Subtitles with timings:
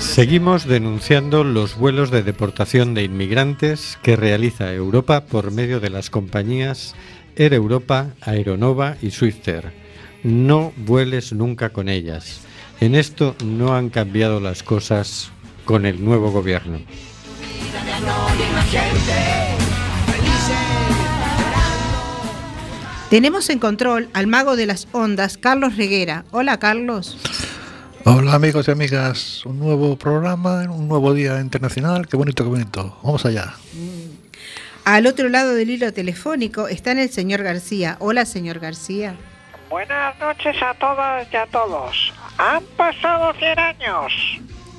[0.00, 6.08] Seguimos denunciando los vuelos de deportación de inmigrantes que realiza Europa por medio de las
[6.08, 6.94] compañías
[7.36, 9.72] Air Europa, Aeronova y Swifter.
[10.22, 12.40] No vueles nunca con ellas.
[12.80, 15.30] En esto no han cambiado las cosas
[15.64, 16.80] con el nuevo gobierno.
[23.10, 26.24] Tenemos en control al mago de las ondas, Carlos Reguera.
[26.32, 27.18] Hola, Carlos.
[28.04, 32.96] Hola amigos y amigas, un nuevo programa, un nuevo día internacional, qué bonito, qué bonito.
[33.02, 33.54] Vamos allá.
[34.86, 37.96] Al otro lado del hilo telefónico está el señor García.
[37.98, 39.16] Hola, señor García.
[39.68, 42.12] Buenas noches a todas y a todos.
[42.38, 44.12] Han pasado 100 años.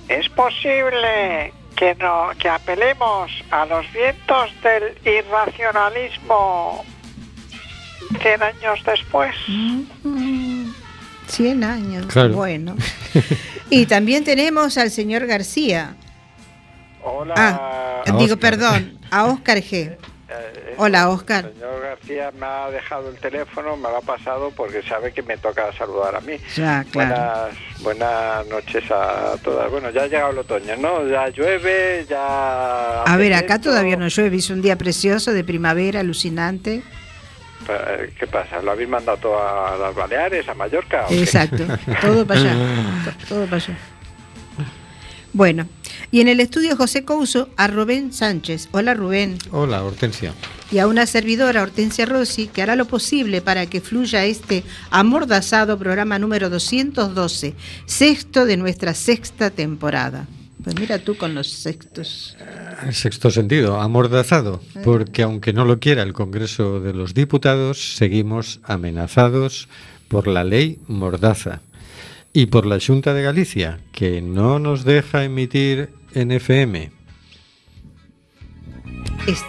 [0.07, 6.85] ¿Es posible que, no, que apelemos a los vientos del irracionalismo
[8.21, 9.35] 100 años después?
[9.49, 10.69] Mm,
[11.27, 12.05] 100 años.
[12.05, 12.33] Claro.
[12.33, 12.77] Bueno.
[13.69, 15.97] Y también tenemos al señor García.
[17.09, 17.33] Hola.
[17.37, 18.37] Ah, digo, Óscar.
[18.39, 19.97] perdón, a Oscar G.
[20.29, 21.45] Eh, Hola, Óscar.
[21.45, 25.21] El señor García me ha dejado el teléfono, me lo ha pasado porque sabe que
[25.23, 26.33] me toca saludar a mí.
[26.53, 27.15] Ya, claro.
[27.15, 29.71] Buenas, buenas noches a todas.
[29.71, 31.07] Bueno, ya ha llegado el otoño, ¿no?
[31.07, 33.03] Ya llueve, ya...
[33.03, 36.83] A ver, acá todavía no llueve, es un día precioso de primavera, alucinante.
[37.69, 38.61] Eh, ¿Qué pasa?
[38.61, 41.05] ¿Lo habéis mandado todo a las Baleares, a Mallorca?
[41.09, 41.63] Exacto,
[42.01, 42.53] todo para allá,
[43.05, 43.77] to- todo para allá.
[45.31, 45.67] Bueno,
[46.11, 48.69] y en el estudio José Couso a Rubén Sánchez.
[48.71, 49.37] Hola Rubén.
[49.51, 50.33] Hola, Hortensia.
[50.71, 55.77] Y a una servidora, Hortensia Rossi, que hará lo posible para que fluya este amordazado
[55.77, 60.27] programa número 212, sexto de nuestra sexta temporada.
[60.63, 62.35] Pues mira tú con los sextos.
[62.85, 68.59] El sexto sentido, amordazado, porque aunque no lo quiera el Congreso de los Diputados, seguimos
[68.63, 69.69] amenazados
[70.09, 71.61] por la ley Mordaza
[72.37, 76.91] y por la Junta de Galicia, que no nos deja emitir en FM.
[79.25, 79.41] Es-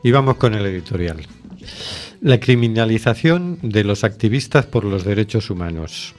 [0.02, 1.24] Y vamos con el editorial.
[2.26, 6.16] La criminalización de los activistas por los derechos humanos.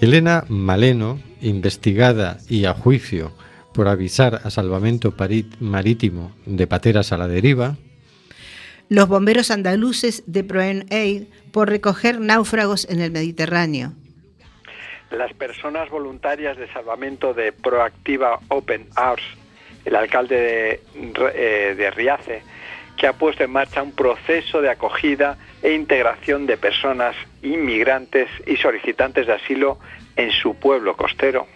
[0.00, 3.30] Elena Maleno, investigada y a juicio
[3.74, 5.14] por avisar a Salvamento
[5.60, 7.76] Marítimo de pateras a la deriva,
[8.88, 13.92] Los bomberos andaluces de Proen Aid por recoger náufragos en el Mediterráneo.
[15.10, 19.22] Las personas voluntarias de salvamento de Proactiva Open Arms,
[19.84, 20.82] el alcalde de,
[21.34, 22.42] eh, de Riace,
[23.00, 28.56] que ha puesto en marcha un proceso de acogida e integración de personas inmigrantes y
[28.56, 29.78] solicitantes de asilo
[30.16, 31.46] en su pueblo costero.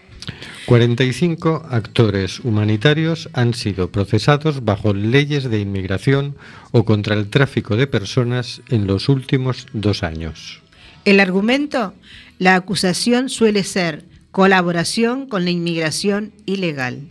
[0.65, 6.35] 45 actores humanitarios han sido procesados bajo leyes de inmigración
[6.73, 10.63] o contra el tráfico de personas en los últimos dos años.
[11.05, 11.93] El argumento,
[12.39, 17.03] la acusación suele ser colaboración con la inmigración ilegal.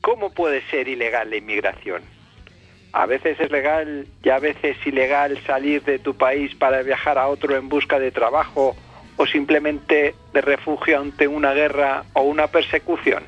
[0.00, 2.13] ¿Cómo puede ser ilegal la inmigración?
[2.94, 7.26] A veces es legal y a veces ilegal salir de tu país para viajar a
[7.26, 8.76] otro en busca de trabajo
[9.16, 13.24] o simplemente de refugio ante una guerra o una persecución.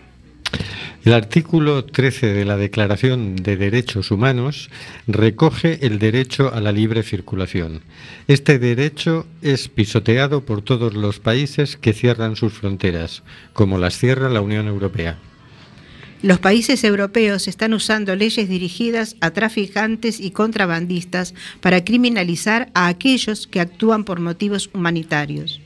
[1.05, 4.71] El artículo 13 de la Declaración de Derechos Humanos
[5.09, 7.83] recoge el derecho a la libre circulación.
[8.29, 14.29] Este derecho es pisoteado por todos los países que cierran sus fronteras, como las cierra
[14.29, 15.17] la Unión Europea.
[16.23, 23.47] Los países europeos están usando leyes dirigidas a traficantes y contrabandistas para criminalizar a aquellos
[23.47, 25.61] que actúan por motivos humanitarios.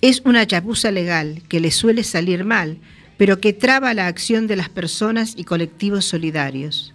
[0.00, 2.78] Es una chapuza legal que les suele salir mal,
[3.18, 6.94] pero que traba la acción de las personas y colectivos solidarios.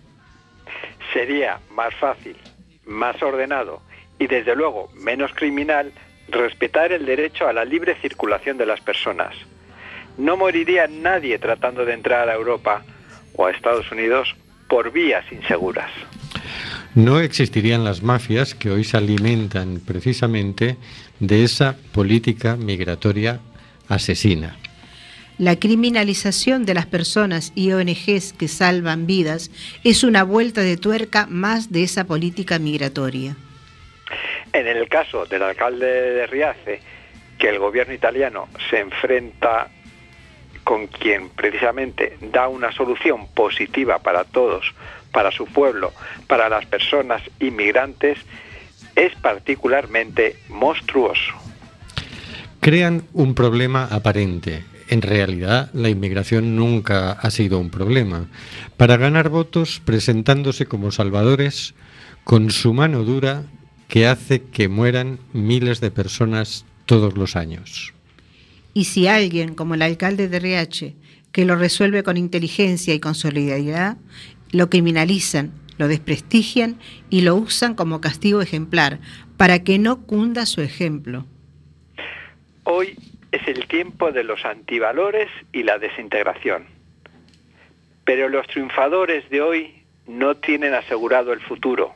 [1.13, 2.35] Sería más fácil,
[2.85, 3.81] más ordenado
[4.19, 5.93] y desde luego menos criminal
[6.29, 9.35] respetar el derecho a la libre circulación de las personas.
[10.17, 12.83] No moriría nadie tratando de entrar a Europa
[13.35, 14.35] o a Estados Unidos
[14.67, 15.91] por vías inseguras.
[16.95, 20.77] No existirían las mafias que hoy se alimentan precisamente
[21.19, 23.39] de esa política migratoria
[23.87, 24.57] asesina.
[25.37, 29.51] La criminalización de las personas y ONGs que salvan vidas
[29.83, 33.35] es una vuelta de tuerca más de esa política migratoria.
[34.51, 36.79] En el caso del alcalde de Riace,
[37.37, 39.69] que el gobierno italiano se enfrenta
[40.67, 44.73] con quien precisamente da una solución positiva para todos,
[45.13, 45.93] para su pueblo,
[46.27, 48.17] para las personas inmigrantes,
[48.93, 51.31] es particularmente monstruoso.
[52.59, 54.65] Crean un problema aparente.
[54.89, 58.25] En realidad, la inmigración nunca ha sido un problema.
[58.75, 61.75] Para ganar votos, presentándose como salvadores,
[62.25, 63.43] con su mano dura
[63.87, 67.93] que hace que mueran miles de personas todos los años.
[68.77, 70.93] Y si alguien, como el alcalde de RH,
[71.31, 73.97] que lo resuelve con inteligencia y con solidaridad,
[74.51, 76.77] lo criminalizan, lo desprestigian
[77.09, 78.99] y lo usan como castigo ejemplar,
[79.35, 81.25] para que no cunda su ejemplo.
[82.65, 82.95] Hoy
[83.31, 86.67] es el tiempo de los antivalores y la desintegración.
[88.05, 89.73] Pero los triunfadores de hoy
[90.05, 91.95] no tienen asegurado el futuro.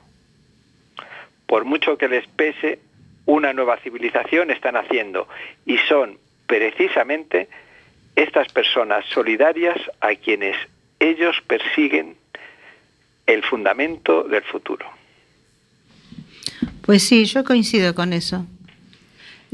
[1.45, 2.79] Por mucho que les pese,
[3.27, 5.27] una nueva civilización están haciendo
[5.67, 6.17] y son
[6.51, 7.47] precisamente
[8.13, 10.57] estas personas solidarias a quienes
[10.99, 12.17] ellos persiguen
[13.25, 14.85] el fundamento del futuro.
[16.81, 18.45] Pues sí, yo coincido con eso.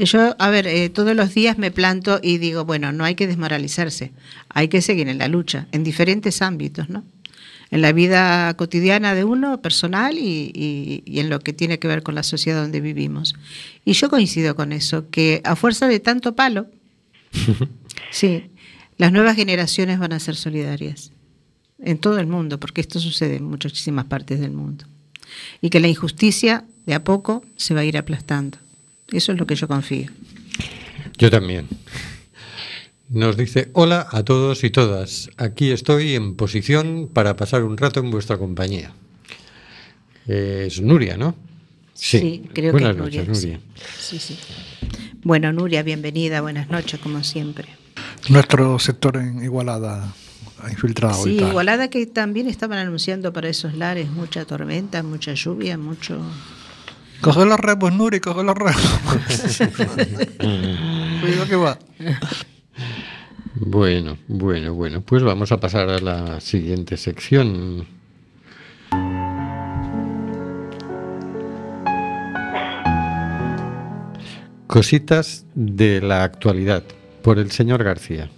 [0.00, 3.28] Yo, a ver, eh, todos los días me planto y digo, bueno, no hay que
[3.28, 4.10] desmoralizarse,
[4.48, 7.04] hay que seguir en la lucha, en diferentes ámbitos, ¿no?
[7.70, 11.86] En la vida cotidiana de uno, personal y, y, y en lo que tiene que
[11.86, 13.36] ver con la sociedad donde vivimos.
[13.84, 16.66] Y yo coincido con eso, que a fuerza de tanto palo,
[18.10, 18.50] sí,
[18.96, 21.12] las nuevas generaciones van a ser solidarias
[21.78, 24.84] en todo el mundo, porque esto sucede en muchísimas partes del mundo.
[25.60, 28.58] Y que la injusticia de a poco se va a ir aplastando.
[29.12, 30.10] Eso es lo que yo confío.
[31.16, 31.68] Yo también.
[33.08, 35.30] Nos dice, hola a todos y todas.
[35.36, 38.92] Aquí estoy en posición para pasar un rato en vuestra compañía.
[40.26, 41.34] Es Nuria, ¿no?
[41.94, 43.58] Sí, creo Buenas que es noches, Nuria.
[43.58, 43.60] Nuria.
[43.98, 44.38] Sí, sí.
[45.28, 47.68] Bueno, Nuria, bienvenida, buenas noches, como siempre.
[48.30, 50.14] Nuestro sector en Igualada
[50.62, 51.22] ha infiltrado.
[51.22, 51.50] Sí, y tal.
[51.50, 56.18] Igualada que también estaban anunciando para esos lares mucha tormenta, mucha lluvia, mucho...
[57.20, 58.80] Coge los remos, Nuri, coge los remos.
[61.20, 61.78] Cuidado que va.
[63.56, 65.02] Bueno, bueno, bueno.
[65.02, 67.86] Pues vamos a pasar a la siguiente sección.
[74.68, 76.82] Cositas de la actualidad
[77.24, 78.28] por el señor García.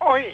[0.00, 0.26] Hoy,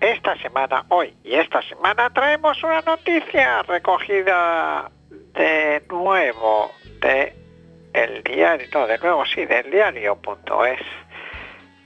[0.00, 4.88] esta semana, hoy y esta semana traemos una noticia recogida
[5.34, 6.70] de nuevo
[7.02, 7.34] de
[7.92, 11.07] el diario, no, de nuevo sí, del diario.es.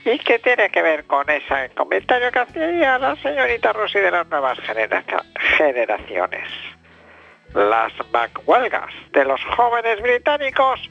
[0.05, 4.27] Y que tiene que ver con ese comentario que hacía la señorita Rossi de las
[4.27, 5.03] nuevas genera-
[5.57, 6.47] generaciones.
[7.53, 10.89] Las McHuelgas de los jóvenes británicos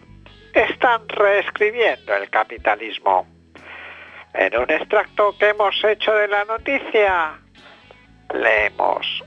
[0.54, 3.26] están reescribiendo el capitalismo.
[4.32, 7.38] En un extracto que hemos hecho de la noticia,
[8.32, 9.24] leemos,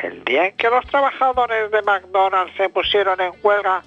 [0.00, 3.82] el día en que los trabajadores de McDonald's se pusieron en huelga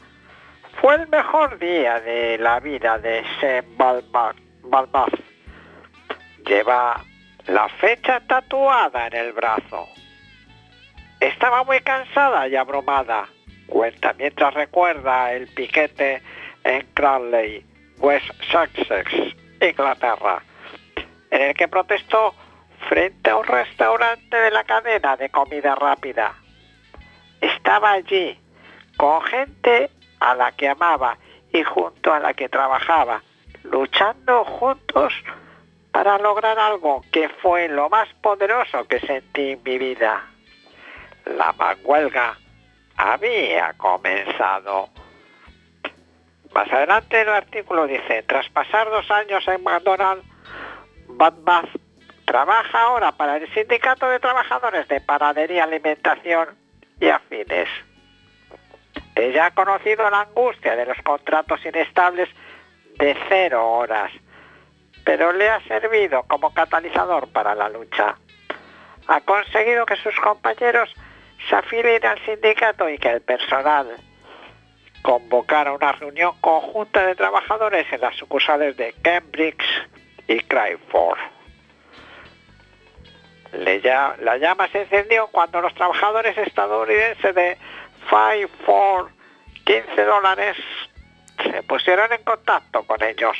[0.79, 5.30] fue el mejor día de la vida de Sam Balma- Balmath.
[6.45, 7.03] Lleva
[7.47, 9.87] la fecha tatuada en el brazo.
[11.19, 13.27] Estaba muy cansada y abrumada,
[13.67, 16.21] cuenta mientras recuerda el piquete
[16.63, 17.65] en Cranley,
[17.99, 19.11] West Sussex,
[19.61, 20.41] Inglaterra,
[21.29, 22.33] en el que protestó
[22.89, 26.33] frente a un restaurante de la cadena de comida rápida.
[27.39, 28.37] Estaba allí
[28.97, 31.17] con gente a la que amaba
[31.53, 33.21] y junto a la que trabajaba,
[33.63, 35.13] luchando juntos
[35.91, 40.25] para lograr algo que fue lo más poderoso que sentí en mi vida.
[41.25, 42.37] La manhuelga
[42.97, 44.89] había comenzado.
[46.53, 50.25] Más adelante el artículo dice, tras pasar dos años en McDonald's,
[51.07, 51.69] Bad Bath
[52.25, 56.49] trabaja ahora para el Sindicato de Trabajadores de Panadería, Alimentación
[56.99, 57.69] y Afines.
[59.15, 62.29] Ella ha conocido la angustia de los contratos inestables
[62.97, 64.11] de cero horas,
[65.03, 68.15] pero le ha servido como catalizador para la lucha.
[69.07, 70.93] Ha conseguido que sus compañeros
[71.49, 73.95] se afilien al sindicato y que el personal
[75.01, 79.65] convocara una reunión conjunta de trabajadores en las sucursales de Cambridge
[80.27, 81.19] y Cryford.
[83.53, 87.57] La llama se encendió cuando los trabajadores estadounidenses de
[88.09, 89.11] Five for
[89.65, 90.57] 15 dólares
[91.43, 93.37] se pusieron en contacto con ellos.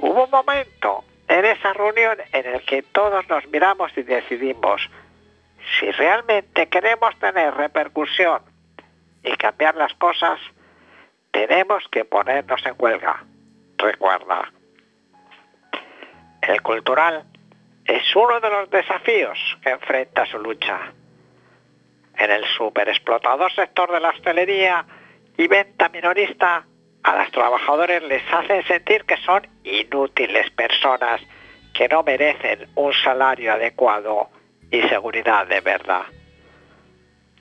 [0.00, 4.88] Hubo un momento en esa reunión en el que todos nos miramos y decidimos
[5.78, 8.40] si realmente queremos tener repercusión
[9.24, 10.38] y cambiar las cosas,
[11.32, 13.24] tenemos que ponernos en huelga.
[13.76, 14.50] Recuerda,
[16.42, 17.24] el cultural
[17.84, 20.92] es uno de los desafíos que enfrenta su lucha.
[22.16, 24.86] En el superexplotador sector de la hostelería
[25.36, 26.64] y venta minorista,
[27.02, 31.20] a los trabajadores les hacen sentir que son inútiles personas
[31.74, 34.28] que no merecen un salario adecuado
[34.70, 36.02] y seguridad de verdad.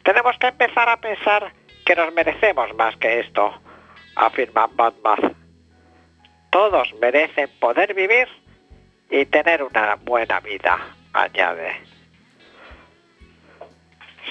[0.04, 1.52] Tenemos que empezar a pensar
[1.86, 3.54] que nos merecemos más que esto,
[4.16, 5.36] afirma Batman.
[6.50, 8.28] Todos merecen poder vivir
[9.10, 10.78] y tener una buena vida,
[11.14, 11.76] añade.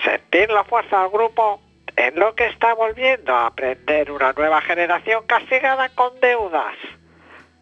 [0.04, 1.60] Sentir la fuerza del grupo
[1.96, 6.76] es lo que está volviendo a aprender una nueva generación castigada con deudas,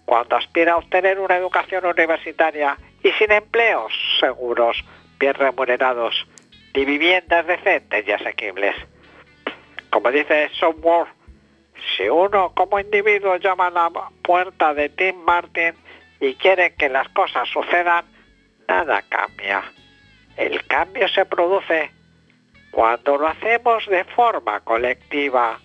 [0.04, 4.84] cuando aspira a obtener una educación universitaria y sin empleos seguros,
[5.20, 6.26] bien remunerados,
[6.74, 8.74] ni viviendas decentes y asequibles.
[9.90, 11.06] Como dice Software,
[11.96, 13.90] si uno como individuo llama a la
[14.22, 15.74] puerta de Tim Martin
[16.20, 18.04] y quiere que las cosas sucedan,
[18.66, 19.62] nada cambia.
[20.36, 21.92] El cambio se produce
[22.74, 25.60] cuando lo hacemos de forma colectiva.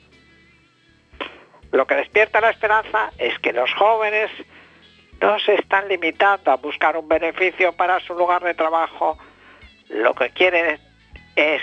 [1.72, 4.30] Lo que despierta la esperanza es que los jóvenes
[5.20, 9.18] no se están limitando a buscar un beneficio para su lugar de trabajo.
[9.90, 10.80] Lo que quieren
[11.36, 11.62] es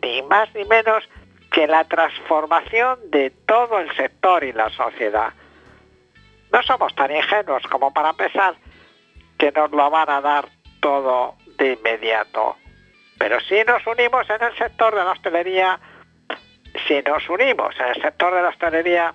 [0.00, 1.08] ni más ni menos
[1.50, 5.32] que la transformación de todo el sector y la sociedad.
[6.52, 8.54] No somos tan ingenuos como para pensar
[9.38, 10.48] que nos lo van a dar
[10.80, 12.56] todo de inmediato.
[13.22, 15.78] Pero si nos unimos en el sector de la hostelería,
[16.88, 19.14] si nos unimos en el sector de la hostelería,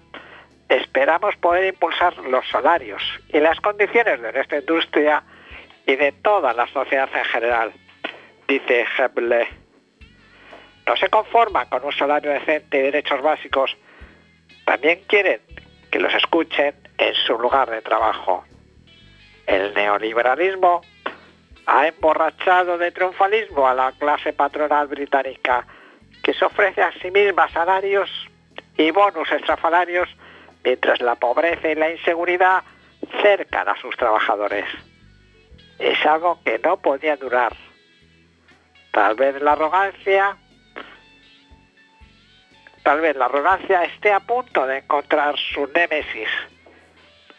[0.69, 5.21] esperamos poder impulsar los salarios y las condiciones de nuestra industria
[5.85, 7.73] y de toda la sociedad en general,
[8.47, 9.45] dice Heble.
[10.87, 13.75] No se conforman con un salario decente y derechos básicos,
[14.63, 15.41] también quieren
[15.91, 18.45] que los escuchen en su lugar de trabajo.
[19.45, 20.79] El neoliberalismo
[21.67, 25.67] ha emborrachado de triunfalismo a la clase patronal británica,
[26.23, 28.09] que se ofrece a sí misma salarios
[28.77, 30.07] y bonus extrafalarios,
[30.63, 32.63] mientras la pobreza y la inseguridad
[33.21, 34.65] cercan a sus trabajadores.
[35.77, 37.53] Es algo que no podía durar.
[38.91, 40.37] Tal vez la arrogancia,
[42.81, 46.29] tal vez la arrogancia esté a punto de encontrar su némesis,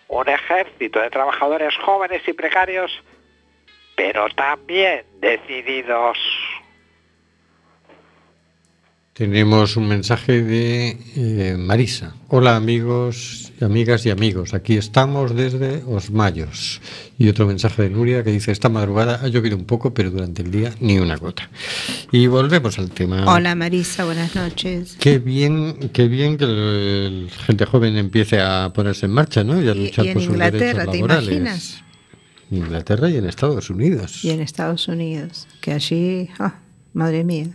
[0.08, 2.92] un ejército de trabajadores jóvenes y precarios
[3.98, 6.16] pero también decididos.
[9.12, 12.14] Tenemos un mensaje de eh, Marisa.
[12.28, 14.54] Hola amigos, amigas y amigos.
[14.54, 16.80] Aquí estamos desde Osmayos.
[17.18, 20.42] Y otro mensaje de Nuria que dice, esta madrugada ha llovido un poco, pero durante
[20.42, 21.50] el día ni una gota.
[22.12, 23.24] Y volvemos al tema.
[23.26, 24.96] Hola Marisa, buenas noches.
[25.00, 29.60] Qué bien, qué bien que la gente joven empiece a ponerse en marcha, ¿no?
[29.60, 31.28] Y a luchar y en por sus Inglaterra, derechos ¿te laborales.
[31.28, 31.87] imaginas?
[32.50, 34.24] Inglaterra y en Estados Unidos.
[34.24, 36.60] Y en Estados Unidos, que allí, ah,
[36.92, 37.48] madre mía.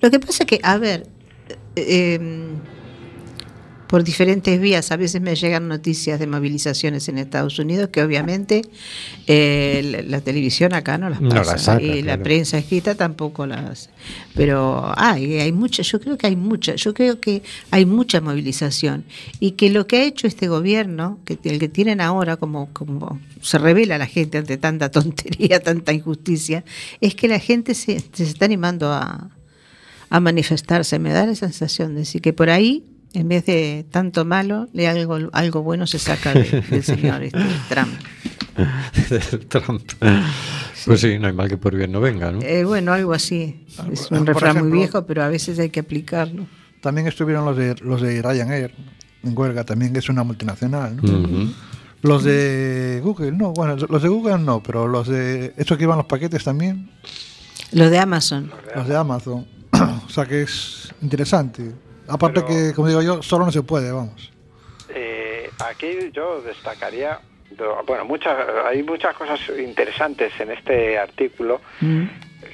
[0.00, 1.06] Lo que pasa es que, a ver,
[1.76, 2.56] eh, em,
[3.88, 8.62] por diferentes vías, a veces me llegan noticias de movilizaciones en Estados Unidos que obviamente
[9.26, 13.46] eh, la, la televisión acá no las No pasa saca, y la prensa escrita tampoco
[13.46, 13.88] las
[14.34, 19.04] pero hay hay mucha yo creo que hay mucha yo creo que hay mucha movilización
[19.40, 23.20] y que lo que ha hecho este gobierno que el que tienen ahora como como
[23.40, 26.62] se revela a la gente ante tanta tontería tanta injusticia
[27.00, 29.30] es que la gente se, se está animando a
[30.10, 30.98] a manifestarse.
[30.98, 32.82] Me da la sensación de decir que por ahí
[33.18, 37.40] En vez de tanto malo, le algo, algo bueno se saca de- del señor este,
[37.68, 37.90] Trump.
[39.10, 39.82] del Trump.
[40.86, 42.40] Pues sí, no hay mal que por bien no venga, ¿no?
[42.42, 43.66] Eh, bueno, algo así.
[43.90, 46.46] Es un por refrán muy viejo, pero a veces hay que aplicarlo.
[46.80, 48.72] También estuvieron los de, los de Ryanair
[49.24, 50.96] en huelga, también que es una multinacional.
[51.02, 51.50] ¿no?
[52.02, 55.96] Los de Google, no, bueno, los de Google no, pero los de estos que iban
[55.98, 56.88] los paquetes también,
[57.72, 58.52] Lo de Amazon.
[58.76, 59.44] los de Amazon.
[60.06, 61.72] o sea que es interesante.
[62.08, 64.32] Aparte Pero- que, como digo yo, solo no se puede, vamos.
[64.88, 67.20] Eh, aquí yo destacaría,
[67.86, 68.36] bueno, muchas,
[68.66, 71.60] hay muchas cosas interesantes en este artículo.
[71.80, 72.04] Mm.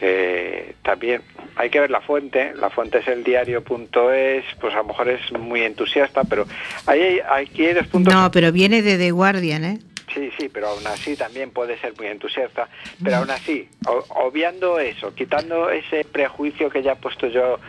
[0.00, 1.20] que también
[1.56, 5.30] hay que ver la fuente, la fuente es el diario.es, pues a lo mejor es
[5.32, 6.46] muy entusiasta, pero
[6.87, 8.12] ahí hay, aquí hay dos puntos.
[8.12, 9.78] No, pero viene de The Guardian, ¿eh?
[10.12, 12.68] Sí, sí, pero aún así también puede ser muy entusiasta.
[13.02, 13.68] Pero aún así,
[14.08, 17.61] obviando eso, quitando ese prejuicio que ya he puesto yo mm,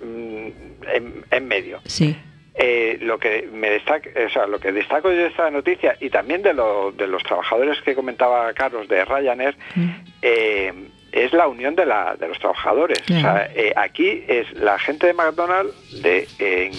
[0.00, 2.16] en, en medio, Sí.
[2.54, 6.10] eh, lo que me destaca, o sea, lo que destaco yo de esta noticia y
[6.10, 9.88] también de, lo- de los trabajadores que comentaba Carlos de Ryanair Mm.
[10.22, 10.72] eh,
[11.12, 13.00] es la unión de, la, de los trabajadores.
[13.02, 13.52] O sea, Claro.
[13.54, 16.72] eh, aquí es la gente de McDonald's de en,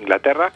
[0.00, 0.52] Inglaterra,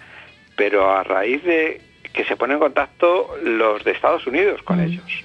[0.57, 1.81] pero a raíz de
[2.13, 4.85] que se ponen en contacto los de Estados Unidos con Mm.
[4.85, 5.25] ellos.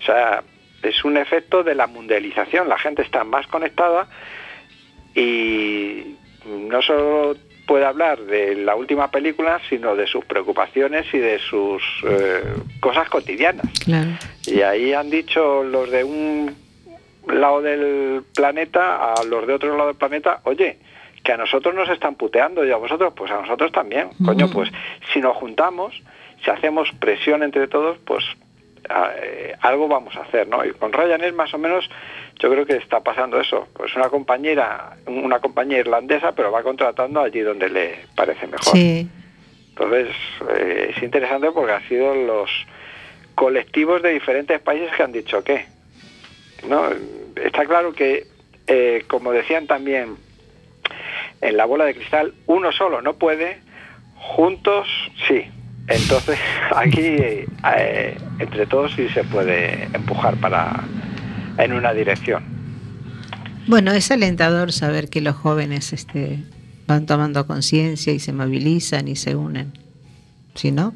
[0.00, 0.42] O sea,
[0.82, 2.68] es un efecto de la mundialización.
[2.68, 4.06] La gente está más conectada
[5.14, 6.16] y
[6.46, 7.36] no solo
[7.66, 12.42] puede hablar de la última película, sino de sus preocupaciones y de sus eh,
[12.80, 13.66] cosas cotidianas.
[13.84, 14.10] Claro.
[14.46, 16.54] Y ahí han dicho los de un
[17.26, 20.78] lado del planeta a los de otro lado del planeta, oye,
[21.24, 24.10] que a nosotros nos están puteando y a vosotros, pues a nosotros también.
[24.24, 24.70] Coño, pues
[25.12, 26.00] si nos juntamos,
[26.44, 28.24] si hacemos presión entre todos, pues
[28.88, 30.64] a- eh, algo vamos a hacer, ¿no?
[30.64, 31.90] Y con Ryanair más o menos
[32.38, 33.68] yo creo que está pasando eso.
[33.72, 38.76] Pues una compañera, una compañía irlandesa, pero va contratando allí donde le parece mejor.
[38.76, 39.08] Sí.
[39.70, 40.14] Entonces,
[40.56, 42.50] eh, es interesante porque han sido los
[43.34, 45.66] colectivos de diferentes países que han dicho qué.
[46.68, 46.88] ¿no?
[47.36, 48.26] Está claro que,
[48.66, 50.16] eh, como decían también
[51.40, 53.58] en la bola de cristal, uno solo no puede,
[54.16, 54.88] juntos
[55.28, 55.44] sí.
[55.88, 56.38] Entonces,
[56.74, 60.84] aquí eh, entre todos sí se puede empujar para
[61.58, 62.42] en una dirección.
[63.66, 66.44] Bueno, es alentador saber que los jóvenes este,
[66.86, 69.72] van tomando conciencia y se movilizan y se unen.
[70.54, 70.94] Si no,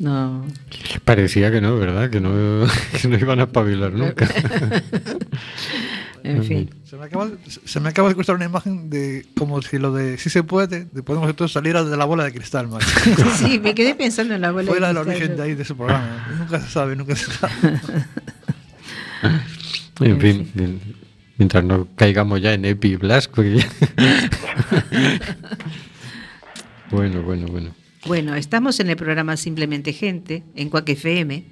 [0.00, 0.44] no.
[1.04, 2.10] Parecía que no, ¿verdad?
[2.10, 2.30] Que no,
[3.00, 4.28] que no iban a espabilar nunca.
[6.22, 6.70] En fin.
[6.84, 7.28] Se me, acaba,
[7.64, 10.84] se me acaba de cruzar una imagen de como si lo de si se puede,
[10.84, 12.86] de podemos entonces salir de la bola de cristal, macho.
[13.36, 15.08] Sí, me quedé pensando en la bola Fue de el cristal.
[15.08, 16.26] origen de ahí de ese programa.
[16.38, 17.52] Nunca se sabe, nunca se sabe.
[20.00, 20.80] En fin, bien.
[21.38, 23.42] mientras no caigamos ya en Epi y Blasco.
[23.42, 23.68] que ya-
[26.90, 27.74] bueno, bueno, bueno.
[28.06, 31.44] Bueno, estamos en el programa Simplemente Gente, en Cuac FM.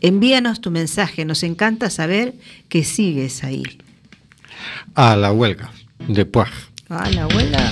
[0.00, 2.32] Envíanos tu mensaje, nos encanta saber
[2.70, 3.64] que sigues ahí.
[4.94, 5.70] A la huelga
[6.08, 6.48] de Puaj.
[6.88, 7.70] Ah, la abuela.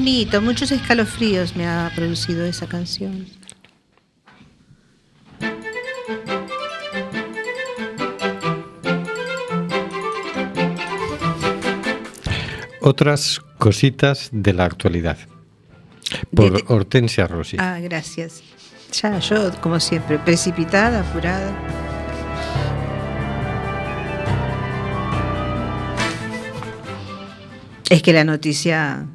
[0.00, 3.24] Bonito, muchos escalofríos me ha producido esa canción.
[12.80, 15.18] Otras cositas de la actualidad.
[16.34, 17.56] Por De- Hortensia Rossi.
[17.58, 18.42] Ah, gracias.
[19.02, 21.52] Ya, yo, como siempre, precipitada, apurada.
[27.88, 29.06] Es que la noticia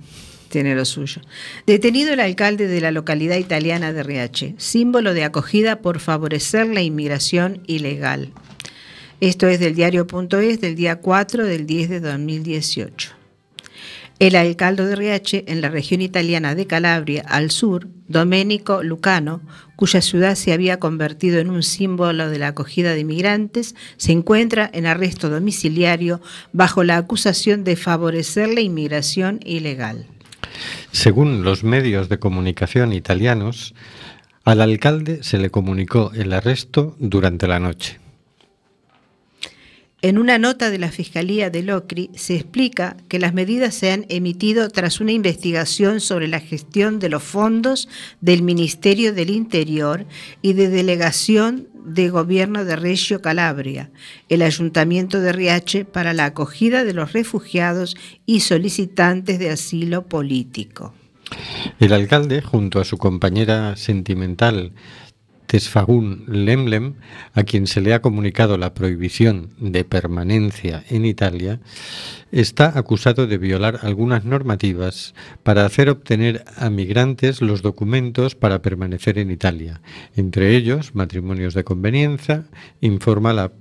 [0.52, 1.22] tiene lo suyo.
[1.66, 6.82] Detenido el alcalde de la localidad italiana de Riache, símbolo de acogida por favorecer la
[6.82, 8.32] inmigración ilegal.
[9.20, 13.22] Esto es del diario.es del día 4 del 10 de 2018.
[14.22, 19.42] El alcalde de Riache, en la región italiana de Calabria, al sur, Domenico Lucano,
[19.76, 24.70] cuya ciudad se había convertido en un símbolo de la acogida de inmigrantes, se encuentra
[24.74, 26.22] en arresto domiciliario
[26.54, 30.06] bajo la acusación de favorecer la inmigración ilegal.
[30.92, 33.74] Según los medios de comunicación italianos,
[34.44, 38.01] al alcalde se le comunicó el arresto durante la noche.
[40.04, 44.08] En una nota de la Fiscalía de Locri se explica que las medidas se han
[44.10, 47.88] emitido tras una investigación sobre la gestión de los fondos
[48.20, 50.08] del Ministerio del Interior
[50.42, 53.92] y de Delegación de Gobierno de Reggio Calabria,
[54.28, 60.96] el Ayuntamiento de Riache para la acogida de los refugiados y solicitantes de asilo político.
[61.80, 64.72] El alcalde, junto a su compañera sentimental
[65.52, 66.94] Tesfagun Lemlem,
[67.34, 71.60] a quien se le ha comunicado la prohibición de permanencia en Italia,
[72.32, 79.18] está acusado de violar algunas normativas para hacer obtener a migrantes los documentos para permanecer
[79.18, 79.82] en Italia,
[80.16, 82.46] entre ellos matrimonios de conveniencia,
[82.80, 83.52] informa la,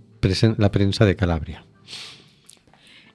[0.59, 1.65] la prensa de Calabria.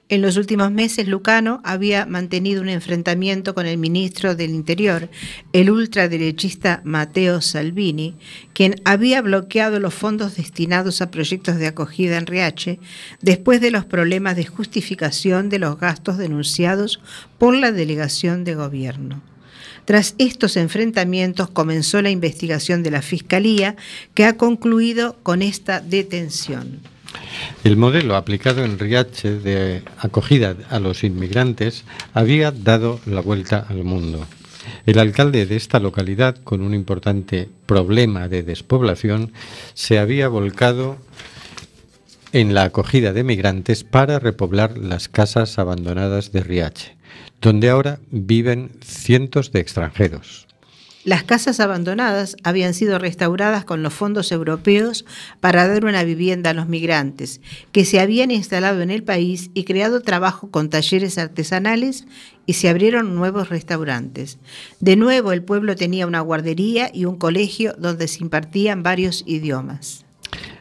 [0.08, 5.10] En los últimos meses, Lucano había mantenido un enfrentamiento con el ministro del Interior,
[5.52, 8.14] el ultraderechista Matteo Salvini,
[8.52, 12.78] quien había bloqueado los fondos destinados a proyectos de acogida en Riache
[13.20, 17.00] después de los problemas de justificación de los gastos denunciados
[17.36, 19.22] por la delegación de gobierno.
[19.86, 23.74] Tras estos enfrentamientos comenzó la investigación de la Fiscalía,
[24.14, 26.80] que ha concluido con esta detención.
[27.64, 33.84] El modelo aplicado en Riache de acogida a los inmigrantes había dado la vuelta al
[33.84, 34.26] mundo.
[34.84, 39.32] El alcalde de esta localidad, con un importante problema de despoblación,
[39.74, 40.98] se había volcado
[42.32, 46.96] en la acogida de migrantes para repoblar las casas abandonadas de Riache,
[47.40, 50.45] donde ahora viven cientos de extranjeros.
[51.06, 55.04] Las casas abandonadas habían sido restauradas con los fondos europeos
[55.38, 57.40] para dar una vivienda a los migrantes,
[57.70, 62.06] que se habían instalado en el país y creado trabajo con talleres artesanales
[62.44, 64.38] y se abrieron nuevos restaurantes.
[64.80, 70.04] De nuevo el pueblo tenía una guardería y un colegio donde se impartían varios idiomas.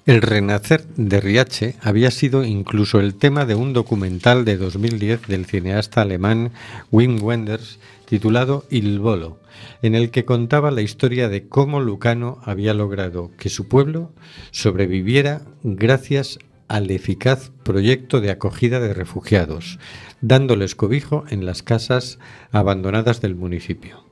[0.05, 5.47] El renacer de Riache había sido incluso el tema de un documental de 2010 del
[5.47, 6.51] cineasta alemán
[6.91, 9.39] Wim Wenders titulado Il Volo,
[9.81, 14.13] en el que contaba la historia de cómo Lucano había logrado que su pueblo
[14.51, 19.79] sobreviviera gracias al eficaz proyecto de acogida de refugiados,
[20.21, 22.19] dándoles cobijo en las casas
[22.51, 24.04] abandonadas del municipio.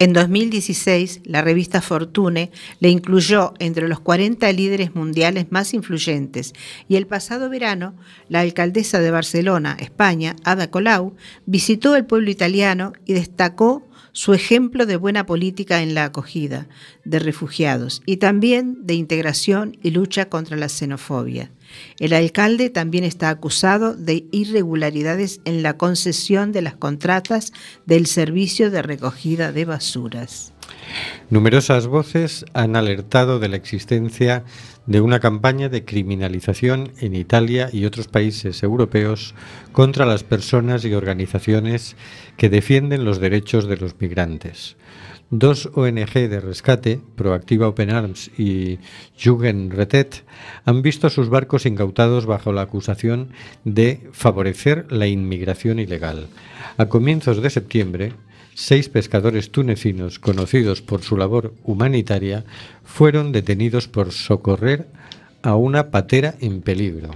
[0.00, 6.52] En 2016, la revista Fortune le incluyó entre los 40 líderes mundiales más influyentes
[6.88, 7.94] y el pasado verano,
[8.28, 11.14] la alcaldesa de Barcelona, España, Ada Colau,
[11.46, 16.68] visitó el pueblo italiano y destacó su ejemplo de buena política en la acogida
[17.04, 21.50] de refugiados y también de integración y lucha contra la xenofobia.
[21.98, 27.52] El alcalde también está acusado de irregularidades en la concesión de las contratas
[27.86, 30.54] del servicio de recogida de basuras.
[31.28, 34.44] Numerosas voces han alertado de la existencia
[34.86, 39.34] de una campaña de criminalización en Italia y otros países europeos
[39.72, 41.96] contra las personas y organizaciones
[42.36, 44.76] que defienden los derechos de los migrantes.
[45.30, 48.78] Dos ONG de rescate, Proactiva Open Arms y
[49.20, 50.24] Jugendrettet,
[50.64, 53.30] han visto sus barcos incautados bajo la acusación
[53.64, 56.28] de favorecer la inmigración ilegal.
[56.76, 58.12] A comienzos de septiembre,
[58.54, 62.44] seis pescadores tunecinos conocidos por su labor humanitaria
[62.84, 64.86] fueron detenidos por socorrer
[65.42, 67.10] a una patera en peligro.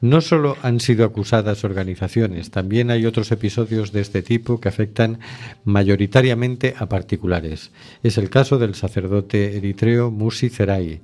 [0.00, 5.20] No solo han sido acusadas organizaciones, también hay otros episodios de este tipo que afectan
[5.64, 7.70] mayoritariamente a particulares.
[8.02, 11.00] Es el caso del sacerdote eritreo Musi Zerai,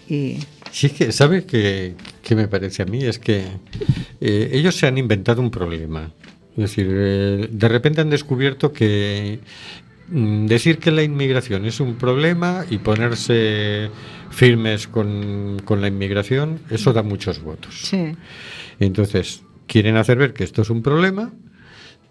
[0.09, 0.39] Y
[0.75, 3.05] Sí, es que, ¿sabes qué, qué me parece a mí?
[3.05, 3.45] Es que
[4.21, 6.11] eh, ellos se han inventado un problema.
[6.57, 9.39] Es decir, eh, de repente han descubierto que
[10.09, 13.89] mm, decir que la inmigración es un problema y ponerse
[14.31, 17.83] firmes con, con la inmigración, eso da muchos votos.
[17.83, 18.17] sí.
[18.81, 21.33] Entonces, quieren hacer ver que esto es un problema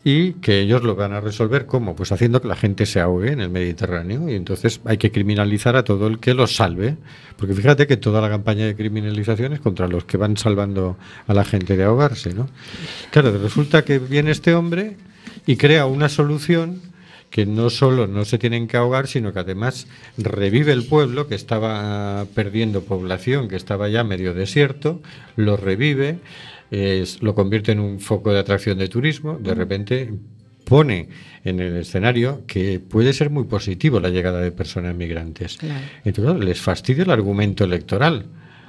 [0.03, 1.95] y que ellos lo van a resolver ¿cómo?
[1.95, 5.75] Pues haciendo que la gente se ahogue en el Mediterráneo y entonces hay que criminalizar
[5.75, 6.97] a todo el que los salve,
[7.37, 11.33] porque fíjate que toda la campaña de criminalización es contra los que van salvando a
[11.33, 12.49] la gente de ahogarse, ¿no?
[13.11, 14.97] Claro, resulta que viene este hombre
[15.45, 16.81] y crea una solución
[17.33, 19.87] que no solo no se tienen que ahogar, sino que además
[20.17, 25.01] revive el pueblo que estaba perdiendo población, que estaba ya medio desierto,
[25.35, 26.19] lo revive,
[26.71, 30.13] es- lo convierte en un foco de atracción de turismo, de repente
[30.65, 31.10] pone
[31.43, 35.58] en el escenario que puede ser muy positivo la llegada de personas migrantes.
[35.58, 35.86] Claro.
[36.06, 38.26] Entonces les fastidia el argumento electoral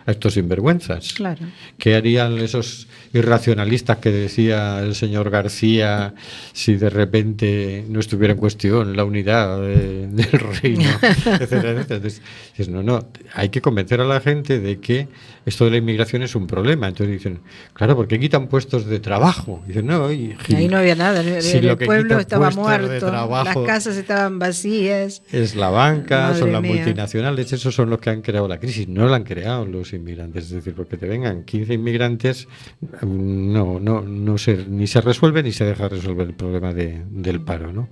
[0.06, 1.14] a estos sinvergüenzas.
[1.14, 1.46] Claro.
[1.78, 6.14] ¿Qué harían esos irracionalistas que decía el señor García
[6.52, 10.88] si de repente no estuviera en cuestión la unidad de- del reino?
[11.02, 11.80] etcétera, etcétera?
[11.96, 12.20] Entonces,
[12.68, 15.08] no, no, hay que convencer a la gente de que
[15.46, 16.88] esto de la inmigración es un problema.
[16.88, 17.40] Entonces dicen,
[17.74, 19.62] claro, ¿por qué quitan puestos de trabajo?
[19.66, 23.96] Dicen, no, y, Ahí no había nada, el, Si pueblo estaba muerto, trabajo- las casas
[23.96, 25.22] estaban vacías.
[25.32, 26.74] es la banca, Madre son las mía.
[26.76, 30.44] multinacionales, esos son los que han creado la crisis, no la han creado los inmigrantes.
[30.44, 32.48] Es decir, porque te vengan 15 inmigrantes,
[33.04, 37.40] no, no, no se, ni se resuelve ni se deja resolver el problema de- del
[37.40, 37.88] paro, ¿no?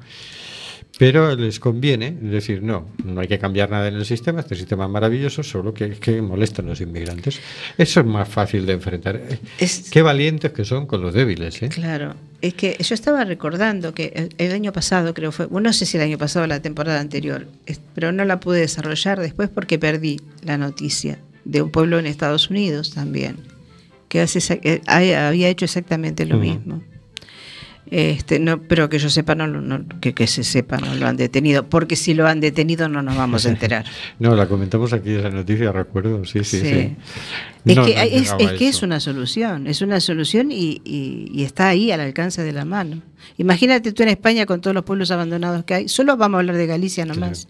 [0.98, 4.85] Pero les conviene decir, no, no hay que cambiar nada en el sistema, este sistema
[4.85, 7.40] es maravilloso, solo que, que molestan los inmigrantes.
[7.79, 9.20] Eso es más fácil de enfrentar.
[9.59, 11.70] Es- Qué valientes que son con los débiles, ¿eh?
[11.70, 15.87] Claro, es que yo estaba recordando que el, año pasado, creo fue, bueno, no sé
[15.87, 17.46] si el año pasado o la temporada anterior,
[17.94, 22.51] pero no la pude desarrollar después porque perdí la noticia de un pueblo en Estados
[22.51, 23.37] Unidos también,
[24.12, 26.83] que hace, había hecho exactamente lo mismo.
[27.90, 31.16] Este, no, pero que yo sepa, no, no- que, que se sepa, no lo han
[31.16, 33.85] detenido, porque si lo han detenido no nos vamos a enterar.
[34.18, 36.66] No, la comentamos aquí esa noticia, recuerdo, sí, sí, sí.
[36.66, 36.96] Sí.
[37.66, 41.31] Es, No, que, no es, es que es una solución, es una solución y, y-
[41.33, 43.03] y está ahí al alcance de la mano.
[43.38, 46.57] Imagínate tú en España con todos los pueblos abandonados que hay, solo vamos a hablar
[46.57, 47.46] de Galicia nomás.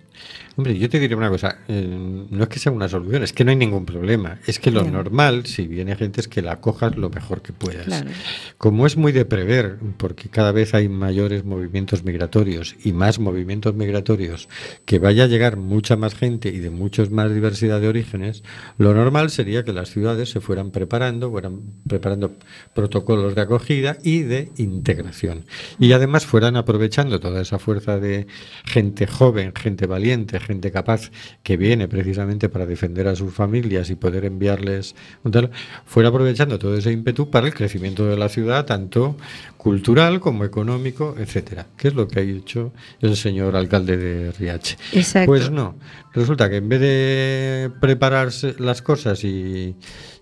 [0.57, 3.43] Hombre, yo te diré una cosa, eh, no es que sea una solución, es que
[3.43, 4.39] no hay ningún problema.
[4.47, 7.87] Es que lo normal, si viene gente, es que la cojas lo mejor que puedas.
[7.87, 8.11] Claro.
[8.59, 13.75] Como es muy de prever, porque cada vez hay mayores movimientos migratorios y más movimientos
[13.75, 14.49] migratorios,
[14.85, 18.43] que vaya a llegar mucha más gente y de muchos más diversidad de orígenes,
[18.77, 22.37] lo normal sería que las ciudades se fueran preparando, fueran preparando
[22.75, 25.47] protocolos de acogida y de integración.
[25.79, 28.27] Y además fueran aprovechando toda esa fuerza de
[28.67, 30.03] gente joven, gente valiente,
[30.41, 31.11] gente capaz,
[31.43, 34.95] que viene precisamente para defender a sus familias y poder enviarles
[35.25, 35.51] un tal,
[35.85, 39.17] fuera aprovechando todo ese ímpetu para el crecimiento de la ciudad, tanto
[39.57, 41.67] cultural como económico, etcétera.
[41.77, 44.77] ¿Qué es lo que ha hecho el señor alcalde de Riache?
[44.93, 45.27] Exacto.
[45.27, 45.77] Pues no.
[46.15, 49.75] Resulta que en vez de prepararse las cosas y,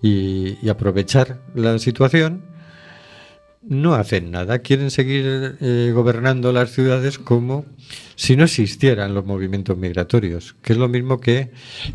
[0.03, 2.43] y- y aprovechar la situación,
[3.63, 4.61] no hacen nada.
[4.61, 7.67] Quieren seguir eh, gobernando las ciudades como
[8.17, 11.51] si no existieran los movimientos migratorios, que es lo mismo que,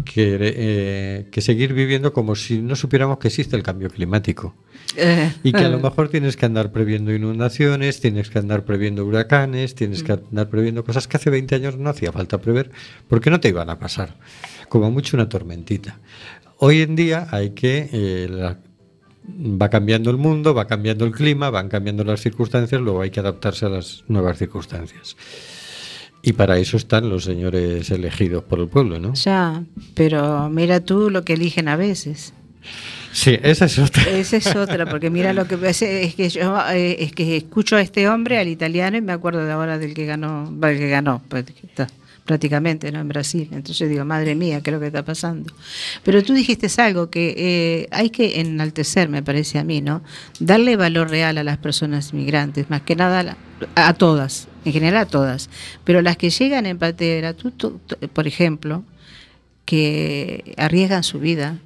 [0.06, 4.56] que, eh, que seguir viviendo como si no supiéramos que existe el cambio climático.
[4.98, 9.06] Eh, Y que a lo mejor tienes que andar previendo inundaciones, tienes que andar previendo
[9.06, 12.72] huracanes, tienes que andar previendo cosas que hace 20 años no hacía falta prever
[13.08, 14.16] porque no te iban a pasar.
[14.70, 16.00] Como mucho una tormentita.
[16.58, 17.90] Hoy en día hay que...
[17.92, 18.60] eh, la-
[19.28, 23.20] va cambiando el mundo, va cambiando el clima, van cambiando las circunstancias, luego hay que
[23.20, 25.16] adaptarse a las nuevas circunstancias.
[26.22, 29.14] Y para eso están los señores elegidos por el pueblo, ¿no?
[29.14, 32.34] ya, pero mira tú lo que eligen a veces.
[33.12, 34.04] Sí, esa es otra.
[34.10, 37.82] Esa es otra, porque mira lo que es que yo eh, es que escucho a
[37.82, 40.90] este hombre, al italiano, y me acuerdo de ahora del que ganó, va, el que
[40.90, 41.88] ganó, pues, está
[42.26, 43.00] prácticamente ¿no?
[43.00, 43.48] en Brasil.
[43.52, 45.54] Entonces digo, madre mía, ¿qué lo que está pasando?
[46.04, 50.02] Pero tú dijiste algo que eh, hay que enaltecer, me parece a mí, ¿no?
[50.40, 53.38] Darle valor real a las personas migrantes, más que nada
[53.76, 55.50] a, a todas, en general a todas.
[55.84, 56.80] Pero las que llegan en
[57.52, 57.80] tú- tú-
[58.14, 58.84] por ejemplo,
[59.66, 61.60] que arriesgan su vida,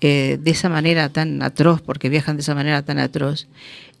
[0.00, 3.46] eh, de esa manera tan atroz, porque viajan de esa manera tan atroz,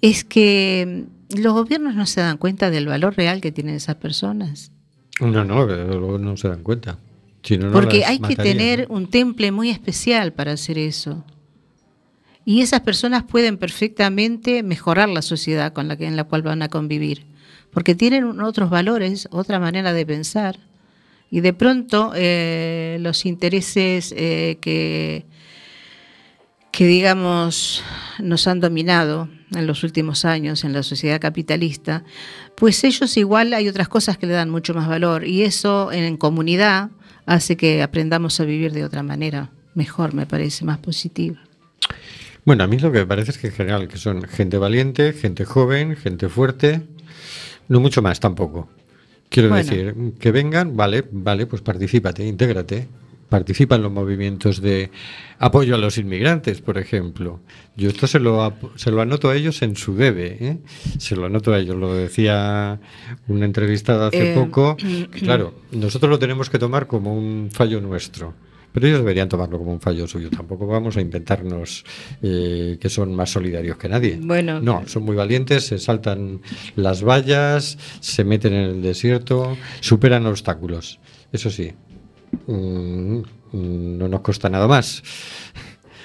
[0.02, 3.96] es que mm, los gobiernos no se dan cuenta del valor real que tienen esas
[3.96, 4.70] personas.
[5.20, 6.98] No, no, luego no se dan cuenta.
[7.42, 11.24] Si no, no Porque hay que tener un temple muy especial para hacer eso.
[12.44, 16.62] Y esas personas pueden perfectamente mejorar la sociedad con la que, en la cual van
[16.62, 17.24] a convivir,
[17.70, 20.58] porque tienen otros valores, otra manera de pensar.
[21.30, 25.24] Y de pronto eh, los intereses eh, que,
[26.70, 27.82] que, digamos,
[28.18, 32.04] nos han dominado en los últimos años en la sociedad capitalista,
[32.56, 36.16] pues ellos igual hay otras cosas que le dan mucho más valor y eso en
[36.16, 36.90] comunidad
[37.26, 41.38] hace que aprendamos a vivir de otra manera, mejor me parece, más positiva.
[42.44, 45.12] Bueno, a mí lo que me parece es que en general que son gente valiente,
[45.14, 46.82] gente joven, gente fuerte,
[47.68, 48.68] no mucho más tampoco.
[49.30, 49.64] Quiero Bueno.
[49.64, 52.86] decir, que vengan, vale, vale, pues particípate, intégrate.
[53.34, 54.92] Participa en los movimientos de
[55.40, 57.40] apoyo a los inmigrantes, por ejemplo.
[57.76, 60.58] Yo esto se lo, se lo anoto a ellos en su debe, ¿eh?
[60.98, 61.74] se lo anoto a ellos.
[61.74, 62.78] Lo decía
[63.26, 64.76] una entrevistada hace Eh, poco.
[65.10, 68.34] Claro, nosotros lo tenemos que tomar como un fallo nuestro.
[68.70, 70.30] Pero ellos deberían tomarlo como un fallo suyo.
[70.30, 71.84] Tampoco vamos a inventarnos
[72.22, 74.16] eh, que son más solidarios que nadie.
[74.22, 74.60] Bueno.
[74.60, 76.40] no, son muy valientes, se saltan
[76.76, 81.00] las vallas, se meten en el desierto, superan obstáculos.
[81.32, 81.72] Eso sí,
[82.46, 83.18] mm,
[83.52, 85.02] mm, no nos cuesta nada más.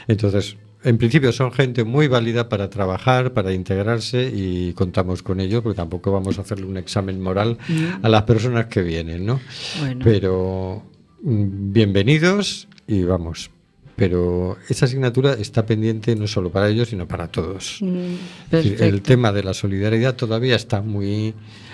[0.07, 5.61] Entonces, en principio son gente muy válida para trabajar, para integrarse y contamos con ello,
[5.61, 7.57] porque tampoco vamos a hacerle un examen moral
[8.01, 9.39] a las personas que vienen, ¿no?
[9.79, 10.01] Bueno.
[10.03, 10.83] Pero
[11.21, 13.51] mm, bienvenidos y vamos.
[13.97, 17.79] Pero esa asignatura está pendiente no solo para ellos, sino para todos.
[17.81, 18.15] Mm,
[18.51, 21.33] El tema de la solidaridad todavía está muy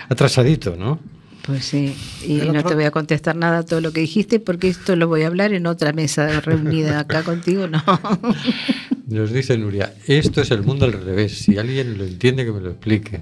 [0.10, 1.00] atrasadito, ¿no?
[1.46, 4.40] Pues sí, y no otro- te voy a contestar nada a todo lo que dijiste
[4.40, 7.84] porque esto lo voy a hablar en otra mesa reunida acá contigo, no.
[9.08, 11.38] Nos dice Nuria, esto es el mundo al revés.
[11.38, 13.22] Si alguien lo entiende, que me lo explique.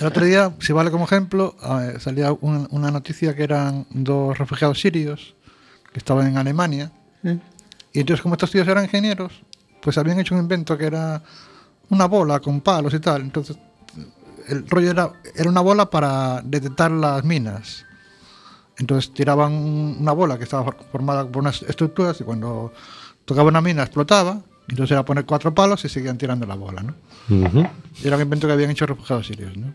[0.00, 4.38] El otro día, si vale como ejemplo, eh, salía un- una noticia que eran dos
[4.38, 5.34] refugiados sirios
[5.92, 6.90] que estaban en Alemania.
[7.92, 9.32] Y entonces, como estos tíos eran ingenieros,
[9.82, 11.22] pues habían hecho un invento que era
[11.90, 13.20] una bola con palos y tal.
[13.22, 13.56] Entonces,
[14.48, 17.84] el rollo era, era una bola para detectar las minas.
[18.78, 22.72] Entonces tiraban un- una bola que estaba for- formada por unas estructuras y cuando
[23.24, 24.40] tocaba una mina explotaba.
[24.68, 26.94] Entonces era poner cuatro palos y seguían tirando la bola, ¿no?
[27.30, 27.66] Ujú.
[28.02, 29.72] Y era un invento que habían hecho refugiados sirios, ¿no?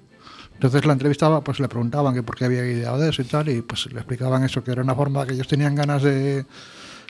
[0.54, 3.50] Entonces la entrevistaba, pues le preguntaban que por qué había ideado de eso y tal,
[3.50, 6.46] y pues le explicaban eso, que era una forma que ellos tenían ganas de,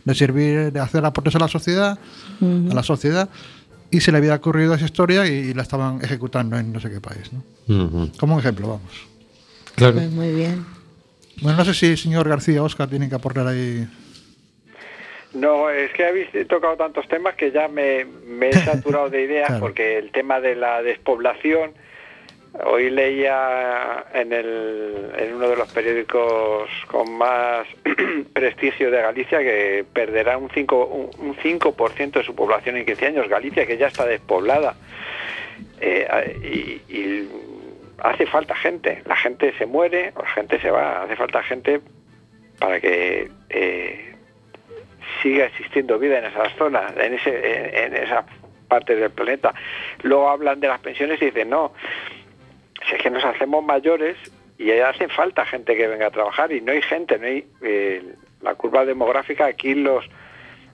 [0.06, 2.00] de servir, de hacer aportes a la sociedad,
[2.42, 3.30] a la sociedad,
[3.94, 7.00] y se le había ocurrido esa historia y, la estaban ejecutando en no sé qué
[7.00, 8.10] país, ¿no?
[8.20, 9.08] Como un ejemplo, vamos.
[9.76, 9.94] Claro.
[9.94, 10.66] Pues muy bien.
[11.42, 13.88] Bueno, no sé si el señor García Oscar tienen que aportar ahí.
[15.34, 19.48] No, es que habéis tocado tantos temas que ya me, me he saturado de ideas
[19.48, 19.62] Claro.
[19.62, 21.72] porque el tema de la despoblación,
[22.66, 24.34] hoy leía en,
[25.34, 27.68] uno de los periódicos con más
[28.34, 33.08] prestigio de Galicia que perderá un 5%, un, un 5% de su población en 15
[33.08, 33.28] años.
[33.28, 34.76] Galicia que ya está despoblada.
[35.82, 37.28] Eh, y,
[38.00, 41.80] hace falta gente, la gente se muere, la gente se va, hace falta gente
[42.60, 43.30] para que...
[43.50, 44.14] eh,
[45.22, 48.26] siga existiendo vida en esas zonas, en, en, en esas
[48.68, 49.54] partes del planeta.
[50.02, 51.74] Luego hablan de las pensiones y dicen, no,
[52.88, 54.18] si es que nos hacemos mayores
[54.58, 58.16] y hace falta gente que venga a trabajar y no hay gente, no hay eh,
[58.42, 60.06] la curva demográfica aquí los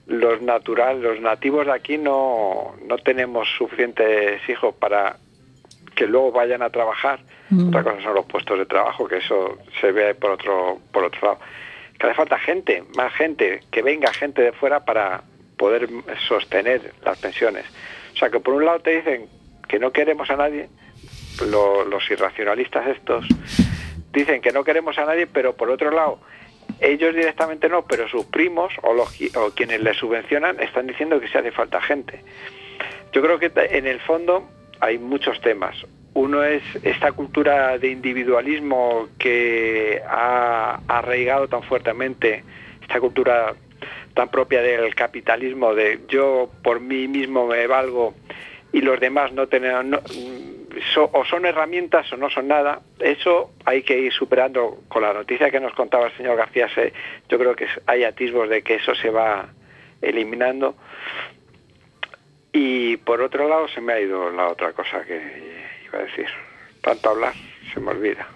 [0.06, 5.16] los natural, los nativos de aquí no, no tenemos suficientes hijos para
[5.94, 7.20] que luego vayan a trabajar.
[7.68, 11.20] Otra cosa son los puestos de trabajo, que eso se ve por otro, por otro
[11.28, 11.40] lado
[12.00, 15.22] que hace falta gente, más gente, que venga gente de fuera para
[15.58, 15.86] poder
[16.26, 17.66] sostener las pensiones.
[18.14, 19.28] O sea que por un lado te dicen
[19.68, 20.70] que no queremos a nadie,
[21.42, 23.26] lo- los irracionalistas estos
[24.12, 26.20] dicen que no queremos a nadie, pero por otro lado
[26.80, 31.28] ellos directamente no, pero sus primos o, los, o quienes les subvencionan están diciendo que
[31.28, 32.22] se hace falta gente.
[33.12, 34.48] Yo creo que en el fondo
[34.80, 35.76] hay muchos temas.
[36.14, 42.42] Uno es esta cultura de individualismo que ha arraigado tan fuertemente,
[42.82, 43.54] esta cultura
[44.14, 48.14] tan propia del capitalismo, de yo por mí mismo me valgo
[48.72, 50.00] y los demás no tienen, no-
[50.94, 52.80] so- o son herramientas o no son nada.
[52.98, 56.68] Eso hay que ir superando con la noticia que nos contaba el señor García.
[56.74, 56.92] se-
[57.28, 59.48] yo creo que hay atisbos de que eso se va
[60.02, 60.76] eliminando.
[62.52, 65.16] Y por otro lado se me ha ido la otra cosa que
[65.86, 66.26] iba a decir.
[66.82, 67.34] Tanto hablar,
[67.72, 68.26] se me olvida.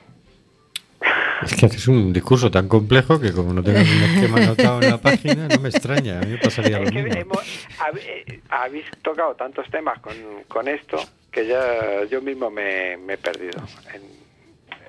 [1.42, 4.90] Es que haces un discurso tan complejo que como no tengas un esquema anotado en
[4.90, 6.18] la página, no me extraña.
[6.18, 7.20] A mí me pasaría lo Es que mismo.
[7.20, 10.14] hemos- hab- eh, habéis tocado tantos temas con,
[10.48, 10.96] con esto
[11.34, 13.62] que ya yo mismo me, me he perdido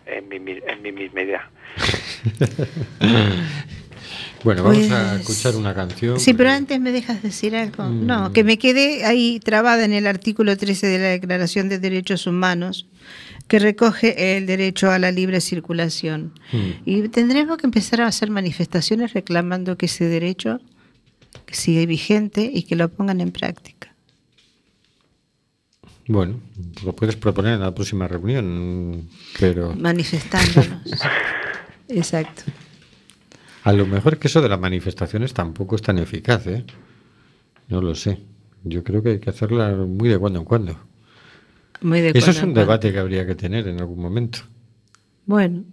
[0.08, 1.50] en, en, mi, en mi misma idea.
[4.44, 6.20] Bueno, vamos a Pues- escuchar una canción.
[6.20, 7.84] Sí, pero antes me dejas decir algo.
[7.86, 8.06] Mm.
[8.06, 12.28] No, que me quedé ahí trabada en el artículo 13 de la Declaración de Derechos
[12.28, 12.86] Humanos,
[13.48, 16.34] que recoge el derecho a la libre circulación.
[16.52, 16.58] Mm.
[16.86, 20.62] Y tendremos que empezar a hacer manifestaciones reclamando que ese derecho
[21.50, 23.95] sigue vigente y que lo pongan en práctica.
[26.08, 26.40] Bueno,
[26.84, 29.08] lo puedes proponer en la próxima reunión,
[29.40, 30.82] pero Manifestándonos.
[31.88, 32.44] Exacto.
[33.64, 36.64] a lo mejor que eso de las manifestaciones tampoco es tan eficaz, ¿eh?
[37.70, 38.20] No lo sé.
[38.64, 40.80] Yo creo que hay que hacerla muy de cuando en cuando.
[41.82, 42.60] Muy de Eso es un cuando.
[42.62, 44.40] debate que habría que tener en algún momento.
[45.26, 45.64] Bueno.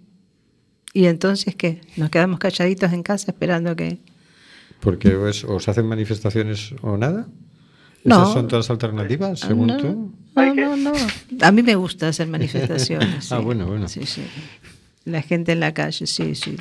[0.93, 1.81] ¿Y entonces qué?
[1.97, 3.99] ¿Nos quedamos calladitos en casa esperando que.?
[4.79, 7.27] Porque o, es- o se hacen manifestaciones o nada.
[8.03, 8.21] No.
[8.23, 10.11] ¿Esas son todas alternativas, según no, tú?
[10.35, 10.91] No, no, no.
[11.41, 13.31] A mí me gusta hacer manifestaciones.
[13.31, 13.87] Ah, bueno, bueno.
[13.87, 14.25] Sí, sí.
[15.05, 16.57] La gente en la calle, sí, sí.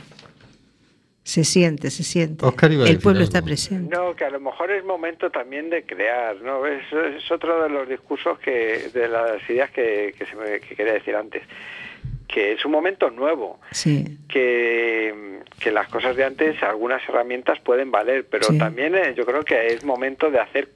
[1.24, 2.44] Se siente, se siente.
[2.44, 3.28] Oscar iba a El decir pueblo algo.
[3.28, 3.94] está presente.
[3.94, 6.66] No, que a lo mejor es momento también de crear, ¿no?
[6.66, 10.74] Es, es otro de los discursos que, de las ideas que, que se me, que
[10.74, 11.42] quería decir antes,
[12.26, 14.18] que es un momento nuevo, Sí.
[14.28, 18.58] que, que las cosas de antes, algunas herramientas pueden valer, pero Sí.
[18.58, 20.70] también eh, yo creo que es momento de hacer,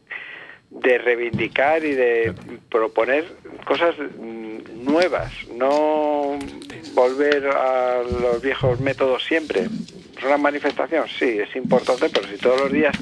[0.70, 2.34] de reivindicar y de
[2.68, 3.24] proponer
[3.64, 3.94] cosas
[4.74, 6.38] nuevas, no
[6.94, 9.68] volver a los viejos métodos siempre.
[10.16, 11.06] ¿Es una manifestación?
[11.08, 12.96] Sí, es importante, pero si todos los días,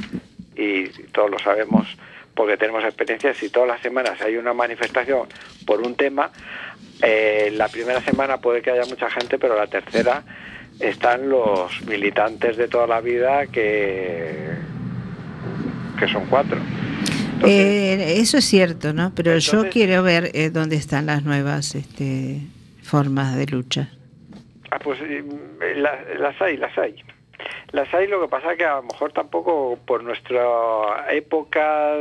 [0.56, 1.86] y todos lo sabemos
[2.34, 5.28] porque tenemos experiencia, si todas las semanas hay una manifestación
[5.66, 6.32] por un tema,
[7.00, 10.24] eh, la primera semana puede que haya mucha gente, pero la tercera
[10.80, 14.48] están los militantes de toda la vida que,
[15.96, 16.58] que son cuatro.
[17.34, 19.12] Entonces, Eh, eso es cierto, ¿no?
[19.14, 22.40] Pero yo quiero ver eh, dónde están las nuevas este,
[22.82, 23.90] formas de lucha.
[24.70, 25.22] Ah, pues eh,
[25.76, 26.96] la- las hay, las hay.
[27.72, 30.42] Las hay, lo que pasa es que a lo mejor tampoco por nuestra
[31.10, 31.92] época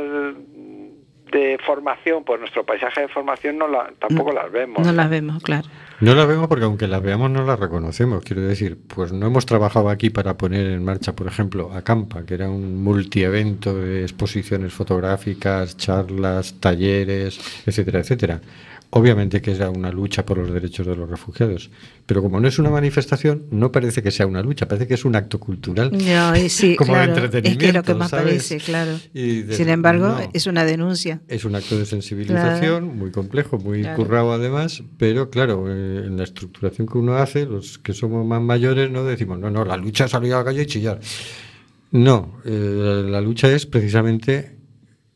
[1.32, 4.86] de formación, por nuestro paisaje de formación, no la, tampoco las vemos.
[4.86, 5.66] No las vemos, claro.
[6.00, 8.24] No las vemos porque aunque las veamos no las reconocemos.
[8.24, 12.34] Quiero decir, pues no hemos trabajado aquí para poner en marcha, por ejemplo, Acampa, que
[12.34, 18.40] era un multievento de exposiciones fotográficas, charlas, talleres, etcétera, etcétera.
[18.96, 21.68] Obviamente que era una lucha por los derechos de los refugiados,
[22.06, 25.04] pero como no es una manifestación, no parece que sea una lucha, parece que es
[25.04, 25.90] un acto cultural.
[25.90, 28.24] No, y sí, Como claro, es que lo que más ¿sabes?
[28.26, 28.92] parece, claro.
[29.12, 30.30] Y de- Sin embargo, no.
[30.32, 31.20] es una denuncia.
[31.26, 32.86] Es un acto de sensibilización Claro.
[32.86, 33.96] muy complejo, muy Claro.
[33.96, 38.40] currado además, pero claro, eh, en la estructuración que uno hace, los que somos más
[38.42, 41.00] mayores no decimos, no, no, la lucha es salir a la calle y chillar.
[41.90, 44.53] No, eh, la lucha es precisamente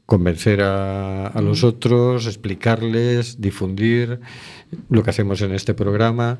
[0.09, 4.21] convencer a, a los otros, explicarles, difundir
[4.89, 6.39] lo que hacemos en este programa.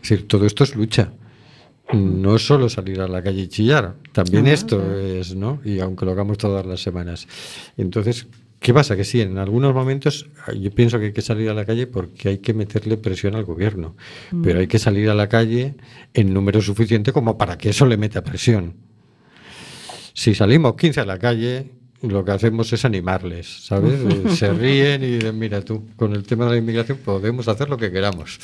[0.00, 1.10] Es decir, todo esto es lucha.
[1.92, 5.60] No es solo salir a la calle y chillar, también Ah, esto es, ¿no?
[5.64, 7.26] Y aunque lo hagamos todas las semanas.
[7.76, 8.28] Entonces,
[8.60, 8.94] ¿qué pasa?
[8.94, 12.28] Que sí, en algunos momentos yo pienso que hay que salir a la calle porque
[12.28, 13.96] hay que meterle presión al gobierno,
[14.44, 15.74] pero hay que salir a la calle
[16.14, 18.74] en número suficiente como para que eso le meta presión.
[20.12, 24.00] Si salimos 15 a la calle, lo que hacemos es animarles, ¿sabes?
[24.38, 27.76] Se ríen y dicen, mira tú, con el tema de la inmigración podemos hacer lo
[27.76, 28.38] que queramos.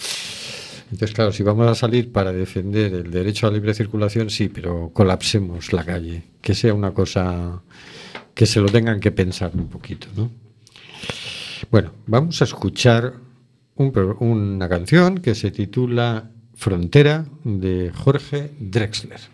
[0.91, 4.49] Entonces, claro, si vamos a salir para defender el derecho a la libre circulación, sí,
[4.49, 7.63] pero colapsemos la calle, que sea una cosa
[8.35, 10.31] que se lo tengan que pensar un poquito, ¿no?
[11.71, 13.15] Bueno, vamos a escuchar
[13.77, 19.34] un una canción que se titula Frontera de Jorge Drexler.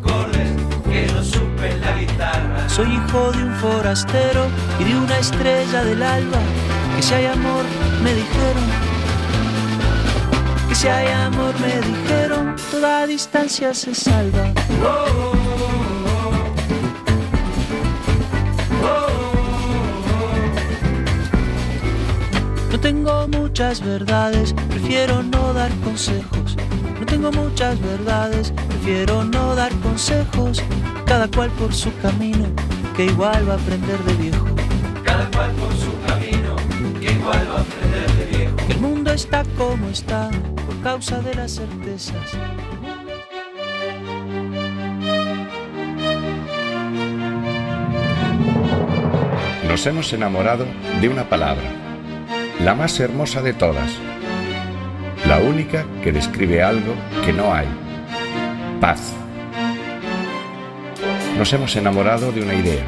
[0.91, 2.69] que yo supe la guitarra.
[2.69, 4.47] Soy hijo de un forastero
[4.79, 6.39] y de una estrella del alba.
[6.95, 7.63] Que si hay amor,
[8.03, 8.65] me dijeron
[10.67, 14.53] que si hay amor me dijeron, toda distancia se salva.
[22.71, 26.55] No tengo muchas verdades, prefiero no dar consejos.
[27.01, 30.61] No tengo muchas verdades, prefiero no dar consejos.
[31.07, 32.45] Cada cual por su camino,
[32.95, 34.45] que igual va a aprender de viejo.
[35.03, 36.55] Cada cual por su camino,
[36.99, 38.55] que igual va a aprender de viejo.
[38.69, 40.29] El mundo está como está,
[40.63, 42.37] por causa de las certezas.
[49.67, 50.67] Nos hemos enamorado
[51.01, 51.67] de una palabra,
[52.63, 53.89] la más hermosa de todas,
[55.31, 57.65] la única que describe algo que no hay,
[58.81, 59.13] paz.
[61.37, 62.85] Nos hemos enamorado de una idea,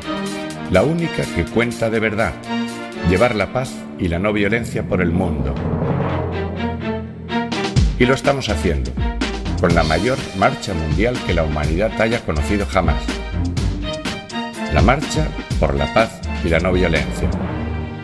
[0.70, 2.34] la única que cuenta de verdad,
[3.10, 5.56] llevar la paz y la no violencia por el mundo.
[7.98, 8.92] Y lo estamos haciendo,
[9.62, 13.02] con la mayor marcha mundial que la humanidad haya conocido jamás.
[14.74, 15.30] La marcha
[15.62, 17.30] por la paz y la no violencia.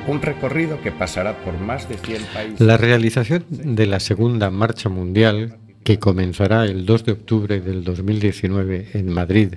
[0.09, 2.59] Un recorrido que pasará por más de 100 países.
[2.59, 8.89] La realización de la Segunda Marcha Mundial, que comenzará el 2 de octubre del 2019
[8.95, 9.53] en Madrid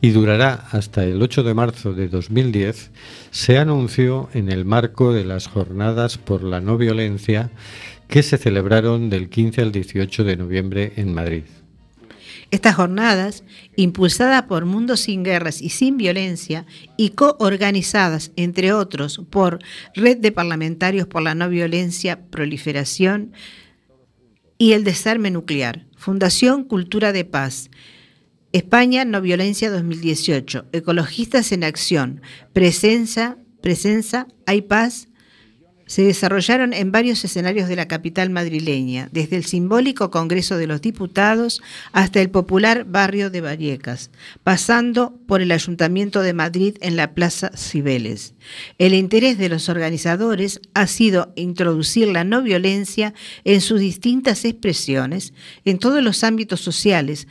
[0.00, 2.90] y durará hasta el 8 de marzo de 2010,
[3.32, 7.50] se anunció en el marco de las Jornadas por la No Violencia
[8.08, 11.44] que se celebraron del 15 al 18 de noviembre en Madrid.
[12.52, 13.44] Estas jornadas,
[13.76, 16.66] impulsadas por Mundo Sin Guerras y Sin Violencia
[16.98, 19.60] y coorganizadas, entre otros, por
[19.94, 23.32] Red de Parlamentarios por la No Violencia, Proliferación
[24.58, 27.70] y el Desarme Nuclear, Fundación Cultura de Paz,
[28.52, 32.20] España No Violencia 2018, Ecologistas en Acción,
[32.52, 35.08] Presencia, Presencia, Hay Paz,
[35.86, 40.80] se desarrollaron en varios escenarios de la capital madrileña, desde el simbólico Congreso de los
[40.80, 41.62] Diputados
[41.92, 44.10] hasta el popular barrio de Vallecas,
[44.42, 48.34] pasando por el Ayuntamiento de Madrid en la Plaza Cibeles.
[48.78, 53.14] El interés de los organizadores ha sido introducir la no violencia
[53.44, 55.32] en sus distintas expresiones
[55.64, 57.28] en todos los ámbitos sociales,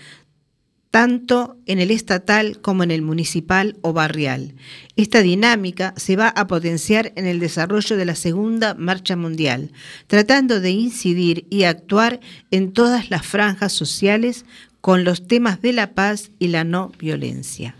[0.91, 4.53] tanto en el estatal como en el municipal o barrial.
[4.97, 9.71] Esta dinámica se va a potenciar en el desarrollo de la Segunda Marcha Mundial,
[10.07, 12.19] tratando de incidir y actuar
[12.51, 14.45] en todas las franjas sociales
[14.81, 17.75] con los temas de la paz y la no violencia.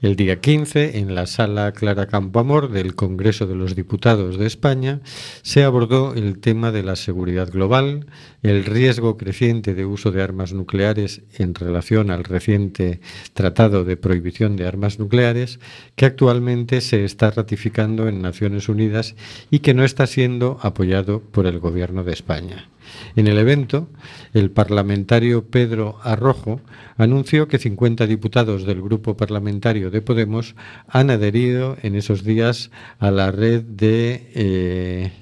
[0.00, 5.00] El día 15, en la sala Clara Campoamor del Congreso de los Diputados de España,
[5.42, 8.06] se abordó el tema de la seguridad global,
[8.44, 13.00] el riesgo creciente de uso de armas nucleares en relación al reciente
[13.32, 15.58] Tratado de Prohibición de Armas Nucleares,
[15.96, 19.16] que actualmente se está ratificando en Naciones Unidas
[19.50, 22.68] y que no está siendo apoyado por el Gobierno de España.
[23.16, 23.88] En el evento,
[24.34, 26.60] el parlamentario Pedro Arrojo
[26.96, 33.10] anunció que 50 diputados del grupo parlamentario de Podemos han adherido en esos días a
[33.10, 35.12] la red de eh,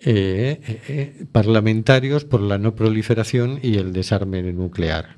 [0.00, 5.16] eh, eh, parlamentarios por la no proliferación y el desarme nuclear.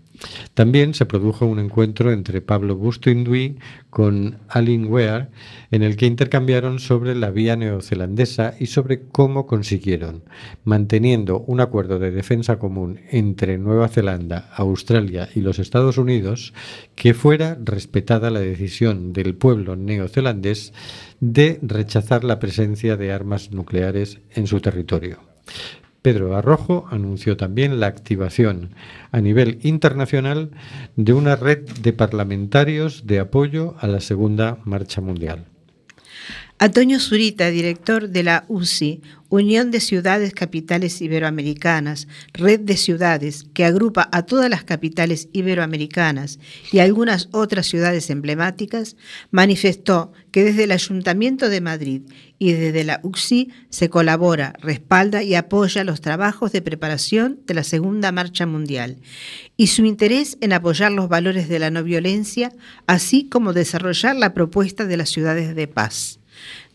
[0.55, 3.59] También se produjo un encuentro entre Pablo Bustinduy
[3.91, 5.29] con Aline Ware,
[5.71, 10.25] en el que intercambiaron sobre la vía neozelandesa y sobre cómo consiguieron,
[10.65, 16.53] manteniendo un acuerdo de defensa común entre Nueva Zelanda, Australia y los Estados Unidos,
[16.95, 20.73] que fuera respetada la decisión del pueblo neozelandés
[21.21, 25.19] de rechazar la presencia de armas nucleares en su territorio.
[26.09, 28.71] Pedro Arrojo anunció también la activación
[29.13, 30.53] a nivel internacional
[30.97, 35.45] de una red de parlamentarios de apoyo a la Segunda Marcha Mundial.
[36.61, 43.65] Antonio Zurita, director de la UCI, Unión de Ciudades Capitales Iberoamericanas, red de ciudades que
[43.65, 46.41] agrupa a todas las capitales iberoamericanas
[46.73, 48.97] y algunas otras ciudades emblemáticas,
[49.31, 52.03] manifestó que desde el Ayuntamiento de Madrid
[52.41, 57.63] y desde la UCI se colabora, respalda y apoya los trabajos de preparación de la
[57.63, 58.97] Segunda Marcha Mundial
[59.57, 62.51] y su interés en apoyar los valores de la no violencia,
[62.89, 66.18] así como desarrollar la propuesta de las ciudades de paz.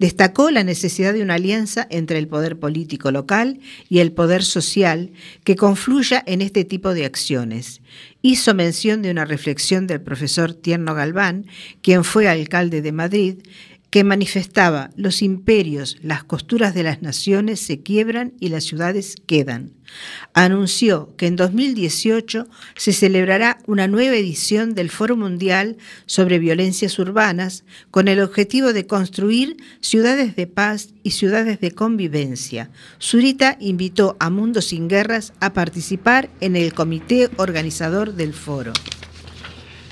[0.03, 5.11] Destacó la necesidad de una alianza entre el poder político local y el poder social
[5.45, 7.79] que confluya en este tipo de acciones.
[8.21, 11.45] Hizo mención de una reflexión del profesor Tierno Galván,
[11.81, 13.35] quien fue alcalde de Madrid,
[13.93, 19.73] que manifestaba los imperios, las costuras de las naciones se quiebran y las ciudades quedan.
[20.33, 25.77] Anunció que en 2018 se celebrará una nueva edición del Foro Mundial
[26.07, 32.71] sobre Violencias Urbanas con el objetivo de construir ciudades de paz y ciudades de convivencia.
[32.99, 38.73] Zurita invitó a Mundo Sin Guerras a participar en el comité organizador del foro.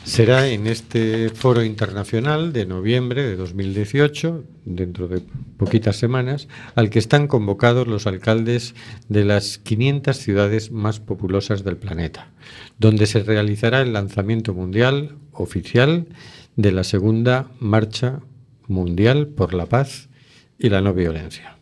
[0.04, 5.22] Será en este foro internacional de noviembre de 2018, dentro de
[5.58, 8.74] poquitas semanas, al que están convocados los alcaldes
[9.10, 12.32] de las 500 ciudades más populosas del planeta,
[12.80, 16.08] donde se realizará el lanzamiento mundial oficial
[16.56, 18.22] de la segunda Marcha
[18.68, 20.10] Mundial por la Paz
[20.58, 21.58] y la No Violencia.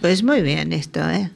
[0.00, 1.30] Pues muy bien esto, ¿eh?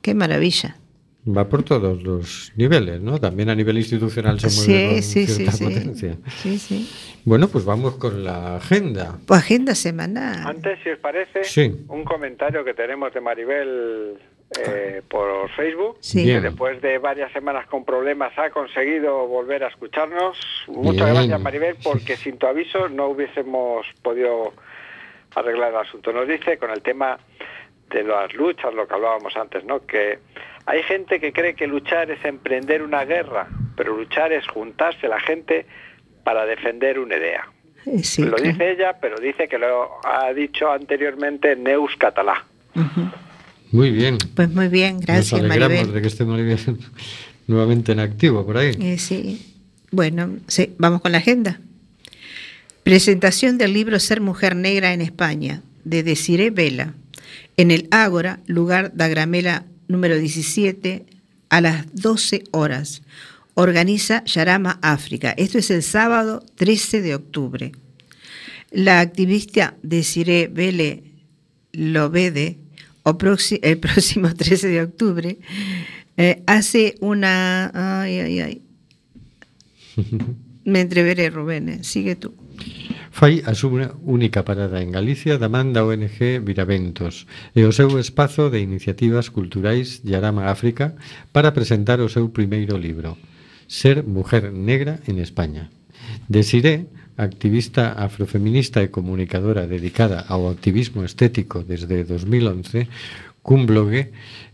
[0.00, 0.76] Qué maravilla.
[1.24, 3.20] Va por todos los niveles, ¿no?
[3.20, 5.64] También a nivel institucional se mueve Sí, con sí, sí, cierta sí.
[5.64, 6.16] potencia.
[6.42, 6.90] Sí, sí.
[7.24, 9.18] Bueno, pues vamos con la agenda.
[9.26, 10.44] Pues agenda semanal.
[10.44, 11.84] Antes, si os parece, Sí.
[11.88, 14.18] un comentario que tenemos de Maribel
[14.66, 15.96] eh, por Facebook.
[16.00, 16.24] Sí.
[16.26, 20.36] Que después de varias semanas con problemas ha conseguido volver a escucharnos.
[20.66, 21.14] Muchas Bien.
[21.14, 24.52] gracias Maribel, porque sin tu aviso no hubiésemos podido
[25.36, 26.12] arreglar el asunto.
[26.12, 27.16] Nos dice con el tema
[27.92, 29.84] de las luchas, lo que hablábamos antes, ¿no?
[29.86, 30.18] Que
[30.66, 35.20] hay gente que cree que luchar es emprender una guerra, pero luchar es juntarse la
[35.20, 35.66] gente
[36.24, 37.48] para defender una idea.
[37.86, 38.52] Eh, sí, lo claro.
[38.52, 42.44] dice ella, pero dice que lo ha dicho anteriormente Neus Catalá.
[43.72, 44.18] Muy bien.
[44.34, 45.94] Pues muy bien, gracias Nos alegramos Maribel.
[45.94, 46.58] de que esté Maribel
[47.46, 48.76] nuevamente en activo por ahí.
[48.80, 49.54] Eh, sí.
[49.90, 51.60] Bueno, sí, vamos con la agenda.
[52.82, 56.94] Presentación del libro Ser Mujer Negra en España, de Desiree Vela,
[57.56, 61.06] en el Ágora, lugar da Gramela número 17,
[61.48, 63.02] a las 12 horas.
[63.54, 65.34] Organiza Yarama África.
[65.36, 67.72] Esto es el sábado 13 de octubre.
[68.70, 71.04] La activista Desiree Vele
[71.72, 72.58] Lobede,
[73.02, 73.18] o
[73.62, 75.38] el próximo 13 de octubre,
[76.16, 78.00] eh, hace una...
[78.02, 78.62] Ay, ay, ay.
[80.64, 81.68] Me entreveré, Rubén.
[81.68, 81.84] eh.
[81.84, 82.34] Sigue tú.
[83.12, 88.00] Fai a súa única parada en Galicia da man da ONG Viraventos e o seu
[88.00, 90.96] espazo de iniciativas culturais Yarama África
[91.28, 93.20] para presentar o seu primeiro libro,
[93.68, 95.68] Ser mujer negra en España.
[96.24, 96.88] Desiré,
[97.20, 102.88] activista afrofeminista e comunicadora dedicada ao activismo estético desde 2011,
[103.44, 104.08] cun blogue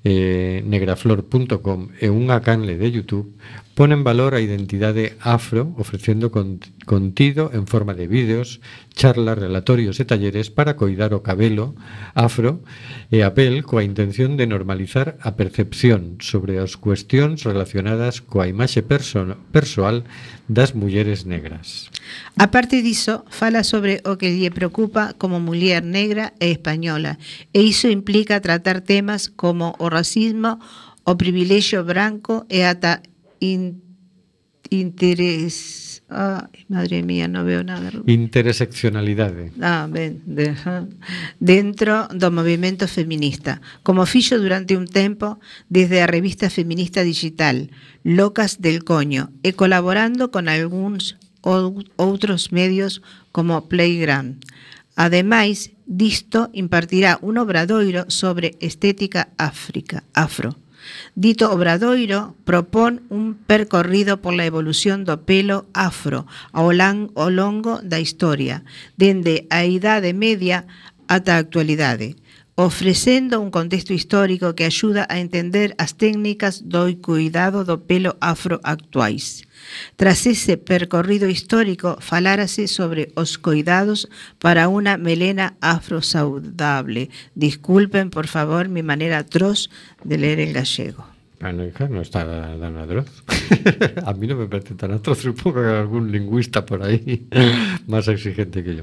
[0.05, 3.34] eh, negraflor.com e unha canle de YouTube
[3.78, 8.59] pon en valor a identidade afro ofrecendo contido en forma de vídeos,
[8.90, 11.78] charlas, relatorios e talleres para coidar o cabelo
[12.18, 12.59] afro
[13.14, 18.82] e a pel coa intención de normalizar a percepción sobre as cuestións relacionadas coa imaxe
[18.82, 20.03] perso persoal
[20.51, 21.92] das mulleres negras.
[22.34, 27.22] A parte diso, fala sobre o que lle preocupa como muller negra e española
[27.55, 30.59] e iso implica tratar temas como o racismo,
[31.05, 33.01] o privilexio branco e ata
[33.41, 33.80] in,
[34.70, 35.86] interés...
[36.11, 37.93] Ay, madre mía, no veo nada.
[38.07, 39.53] Interseccionalidade.
[39.61, 40.89] Ah, ben, de, ajá.
[41.39, 45.36] dentro do movimento feminista, como fixo durante un tempo
[45.68, 47.68] desde a revista feminista digital
[48.05, 54.41] Locas del Coño e colaborando con algúns ou- outros medios como Playground.
[54.99, 60.59] Ademais, disto impartirá un obradoiro sobre estética áfrica, afro.
[61.14, 68.03] Dito obradoiro propón un percorrido pola evolución do pelo afro ao, lan, ao longo da
[68.03, 68.66] historia,
[68.99, 70.66] dende a Idade Media
[71.07, 72.18] ata a actualidade,
[72.59, 78.59] ofrecendo un contexto histórico que axuda a entender as técnicas do cuidado do pelo afro
[78.66, 79.46] actuais.
[79.97, 84.09] Tras ese percorrido histórico, falárase sobre os cuidados
[84.39, 87.11] para unha melena afro saudable.
[87.35, 89.71] Disculpen, por favor, mi manera atroz
[90.05, 91.05] de leer el gallego.
[91.39, 92.27] Hija, no está
[92.59, 93.07] tan atroz.
[94.05, 97.29] a mí no me parece tan atroz, supongo que algún lingüista por ahí
[97.87, 98.83] más exigente que yo.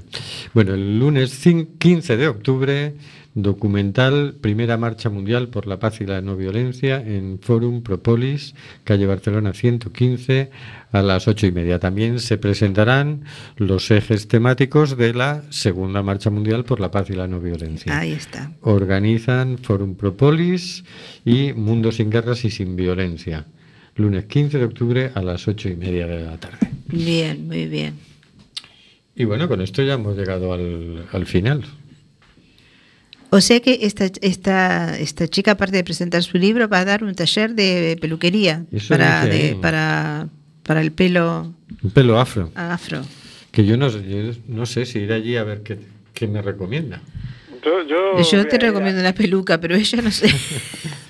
[0.53, 2.95] Bueno, el lunes cin- 15 de octubre,
[3.35, 8.55] documental Primera Marcha Mundial por la Paz y la No Violencia en Forum Propolis,
[8.85, 10.49] calle Barcelona 115,
[10.91, 11.77] a las ocho y media.
[11.79, 13.25] También se presentarán
[13.57, 17.99] los ejes temáticos de la Segunda Marcha Mundial por la Paz y la No Violencia
[17.99, 18.51] Ahí está.
[18.61, 20.85] organizan Forum Propolis
[21.25, 23.45] y Mundo sin Guerras y Sin Violencia.
[23.97, 26.69] Lunes 15 de octubre a las ocho y media de la tarde.
[26.87, 27.95] Bien, muy bien.
[29.15, 31.63] Y bueno, con esto ya hemos llegado al, al final.
[33.35, 37.03] O sea que esta, esta, esta chica, aparte de presentar su libro, va a dar
[37.03, 40.27] un taller de peluquería para, de- para,
[40.63, 42.49] para el pelo Un pelo afro.
[42.55, 43.01] afro.
[43.51, 45.77] Que yo no, yo no sé si ir allí a ver qué,
[46.13, 47.01] ¿Qué me recomienda?
[47.63, 50.29] Yo, yo, Yo te recomiendo la peluca, pero ella no sé.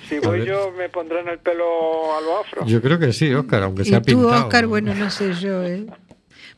[0.08, 2.64] Si voy yo, me pondrán el pelo a lo afro.
[2.66, 4.44] Yo creo que sí, Oscar, aunque Y sea tú, pintado.
[4.44, 5.84] Oscar, bueno, no sé yo, ¿eh?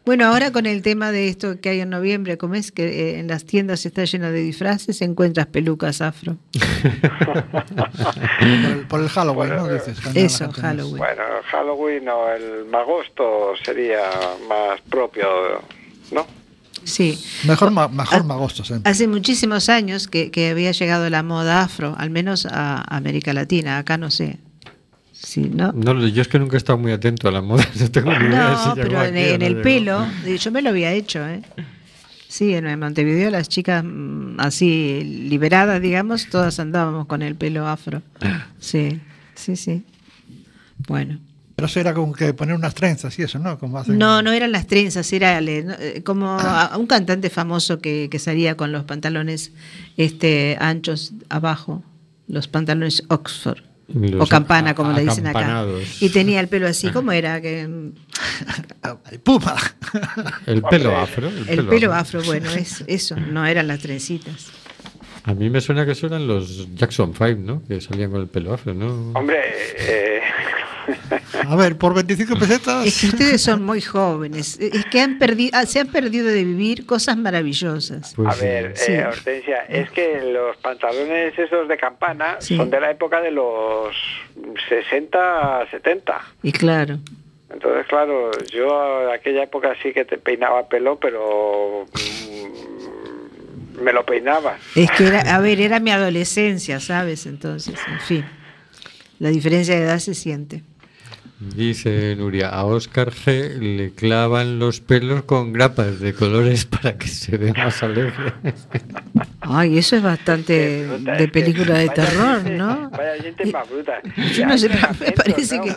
[0.04, 3.18] Bueno, ahora con el tema de esto que hay en noviembre, como es que eh,
[3.18, 6.38] en las tiendas está lleno de disfraces, encuentras pelucas afro.
[8.38, 9.68] Por el, por el Halloween, ¿no?
[9.68, 9.98] Dices.
[10.14, 10.96] Eso, Halloween.
[10.96, 13.98] Bueno, Halloween o el magosto sería
[14.48, 15.26] más propio,
[16.10, 16.26] ¿no?
[16.84, 17.18] Sí.
[17.46, 18.90] Mejor, ma- mejor magosto siempre.
[18.90, 23.76] Hace muchísimos años que, que había llegado la moda afro, al menos a América Latina,
[23.76, 24.38] acá no sé.
[25.20, 25.72] Sí, ¿no?
[25.72, 28.26] No, yo es que nunca he estado muy atento a la moda, no tengo ni
[28.26, 29.62] idea de si No, llegó pero en, aquí en no el llegó.
[29.62, 31.42] pelo, eh, yo me lo había hecho, ¿eh?
[32.28, 38.02] Sí, en Montevideo las chicas mm, así liberadas, digamos, todas andábamos con el pelo afro.
[38.60, 39.00] Sí,
[39.34, 39.82] sí, sí.
[40.86, 41.18] Bueno.
[41.56, 43.58] Pero eso era como que poner unas trenzas y eso, ¿no?
[43.58, 47.80] Como hacen- No, no eran las trenzas, era no, eh, como a- un cantante famoso
[47.80, 49.50] que, que salía con los pantalones
[49.96, 51.82] este anchos abajo,
[52.28, 53.58] los pantalones Oxford.
[53.88, 55.64] Los o campana, a- como le dicen acá.
[56.00, 57.40] Y tenía el pelo así, ¿cómo era?
[57.40, 57.66] Que,
[58.82, 59.56] ¡Ay, ¡Puma!
[60.46, 61.30] El pelo afro.
[61.46, 64.50] el pelo afro, bueno, es eso, no eran las trencitas.
[65.24, 67.62] A mí me suena que eso eran los Jackson 5, ¿no?
[67.66, 69.12] Que salían con el pelo afro, ¿no?
[69.14, 69.38] Hombre,
[69.78, 70.20] eh,
[71.46, 72.86] A ver, por 25 pesetas.
[72.86, 76.86] Es que ustedes son muy jóvenes, es que han perdido, se han perdido de vivir
[76.86, 78.12] cosas maravillosas.
[78.14, 78.44] Pues a sí.
[78.44, 78.92] ver, Sí.
[78.92, 82.56] eh, Hortensia, es que los pantalones esos de campana Sí.
[82.56, 83.94] son de la época de los
[84.68, 86.20] 60, 70.
[86.42, 86.98] Y claro,
[87.50, 91.86] Entonces, claro, yo en aquella época sí que te peinaba pelo, pero
[93.78, 94.58] mm, me lo peinaba.
[94.74, 97.24] es que era, a ver, era mi adolescencia, ¿sabes?
[97.26, 98.24] Entonces, en fin,
[99.18, 100.62] la diferencia de edad se siente.
[101.40, 107.06] Dice Nuria, a Oscar G le clavan los pelos con grapas de colores para que
[107.06, 108.32] se vea más alegre.
[109.42, 112.90] Ay, eso es bastante Bruta, de película de terror, gente- ¿no?
[112.90, 114.00] Vaya gente más bruta.
[114.34, 115.74] Yo no sé, me parece que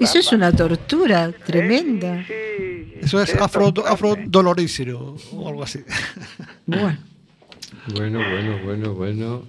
[0.00, 2.24] eso es una tortura tremenda.
[3.00, 5.84] Eso es afro, afro dolorísero o algo así.
[6.66, 6.98] Bueno,
[7.94, 9.42] Bueno, bueno, bueno, bueno.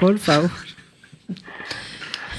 [0.00, 0.50] por favor.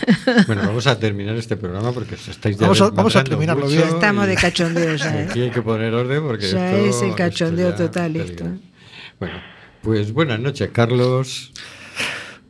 [0.48, 3.68] Bueno, vamos a terminar este programa porque os estáis ya Vamos a- vamos a terminarlo
[3.68, 3.84] bien.
[3.84, 5.28] Estamos y- de cachondeo ya, ¿eh?
[5.30, 8.46] Aquí hay que poner orden porque Ya esto- es el cachondeo total esto.
[9.20, 9.36] Bueno,
[9.82, 11.52] pues buenas noches, Carlos.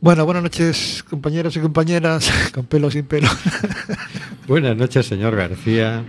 [0.00, 3.28] Bueno, buenas noches, compañeros y compañeras, con pelo sin pelo.
[4.46, 6.04] Buenas noches, señor García.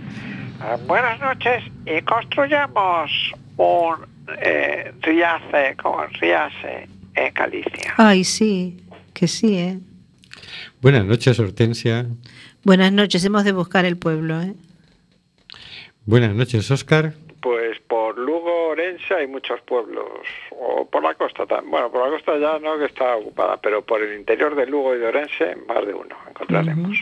[0.60, 3.10] Ah, buenas noches y construyamos
[3.56, 3.94] un
[4.42, 7.94] eh, riace con riace en Galicia.
[7.96, 8.76] Ay, sí,
[9.14, 9.78] que sí, ¿eh?
[10.86, 12.06] Buenas noches, Hortensia.
[12.62, 14.54] Buenas noches, hemos de buscar el pueblo, ¿eh?
[16.04, 17.12] Buenas noches, Oscar.
[17.40, 20.06] Pues por Lugo, Orense hay muchos pueblos,
[20.52, 21.72] o por la costa también.
[21.72, 24.94] Bueno, por la costa ya no, que está ocupada, pero por el interior de Lugo
[24.94, 26.96] y de Orense, más de uno encontraremos.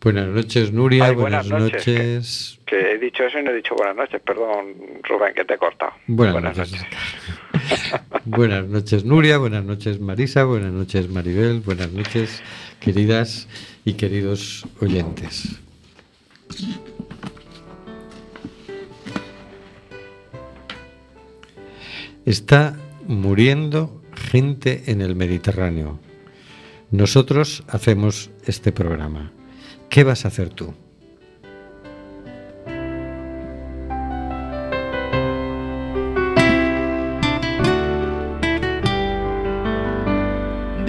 [0.00, 1.04] Buenas noches, Nuria.
[1.04, 1.86] Ay, buenas, buenas noches.
[1.86, 5.54] noches, Que he dicho eso y no he dicho buenas noches, perdón, Rubén, que te
[5.54, 5.92] he cortado.
[6.08, 6.84] Buenas, noches.
[8.26, 9.38] buenas noches, Nuria.
[9.38, 10.44] Buenas noches, Marisa.
[10.44, 11.60] Buenas noches, Maribel.
[11.60, 12.42] Buenas noches,
[12.80, 13.48] queridas
[13.84, 15.56] y queridos oyentes.
[22.24, 25.98] Está muriendo gente en el Mediterráneo.
[26.90, 29.32] Nosotros hacemos este programa.
[29.88, 30.74] ¿Qué vas a hacer tú?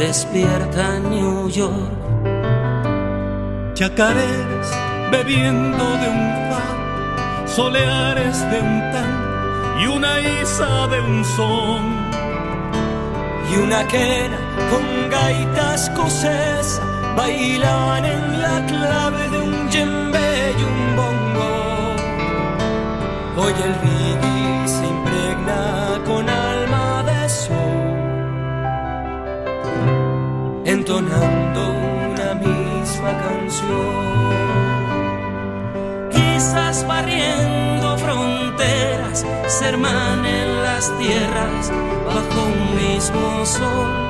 [0.00, 1.92] despierta New York.
[3.74, 4.68] Chacareras
[5.12, 9.12] bebiendo de un far, soleares de un tan
[9.82, 11.82] y una isa de un son.
[13.50, 14.38] Y una quena
[14.70, 16.82] con gaitas escocesa
[17.14, 20.30] bailan en la clave de un djembe
[20.60, 21.52] y un bongo.
[23.36, 23.74] Hoy el
[30.90, 33.70] entonando una misma canción.
[36.10, 41.70] Quizás barriendo fronteras se hermanen las tierras
[42.06, 44.09] bajo un mismo sol.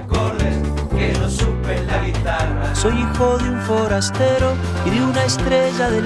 [1.31, 2.75] supe la guitarra.
[2.75, 4.53] Soy hijo de un forastero
[4.85, 5.99] y de una estrella del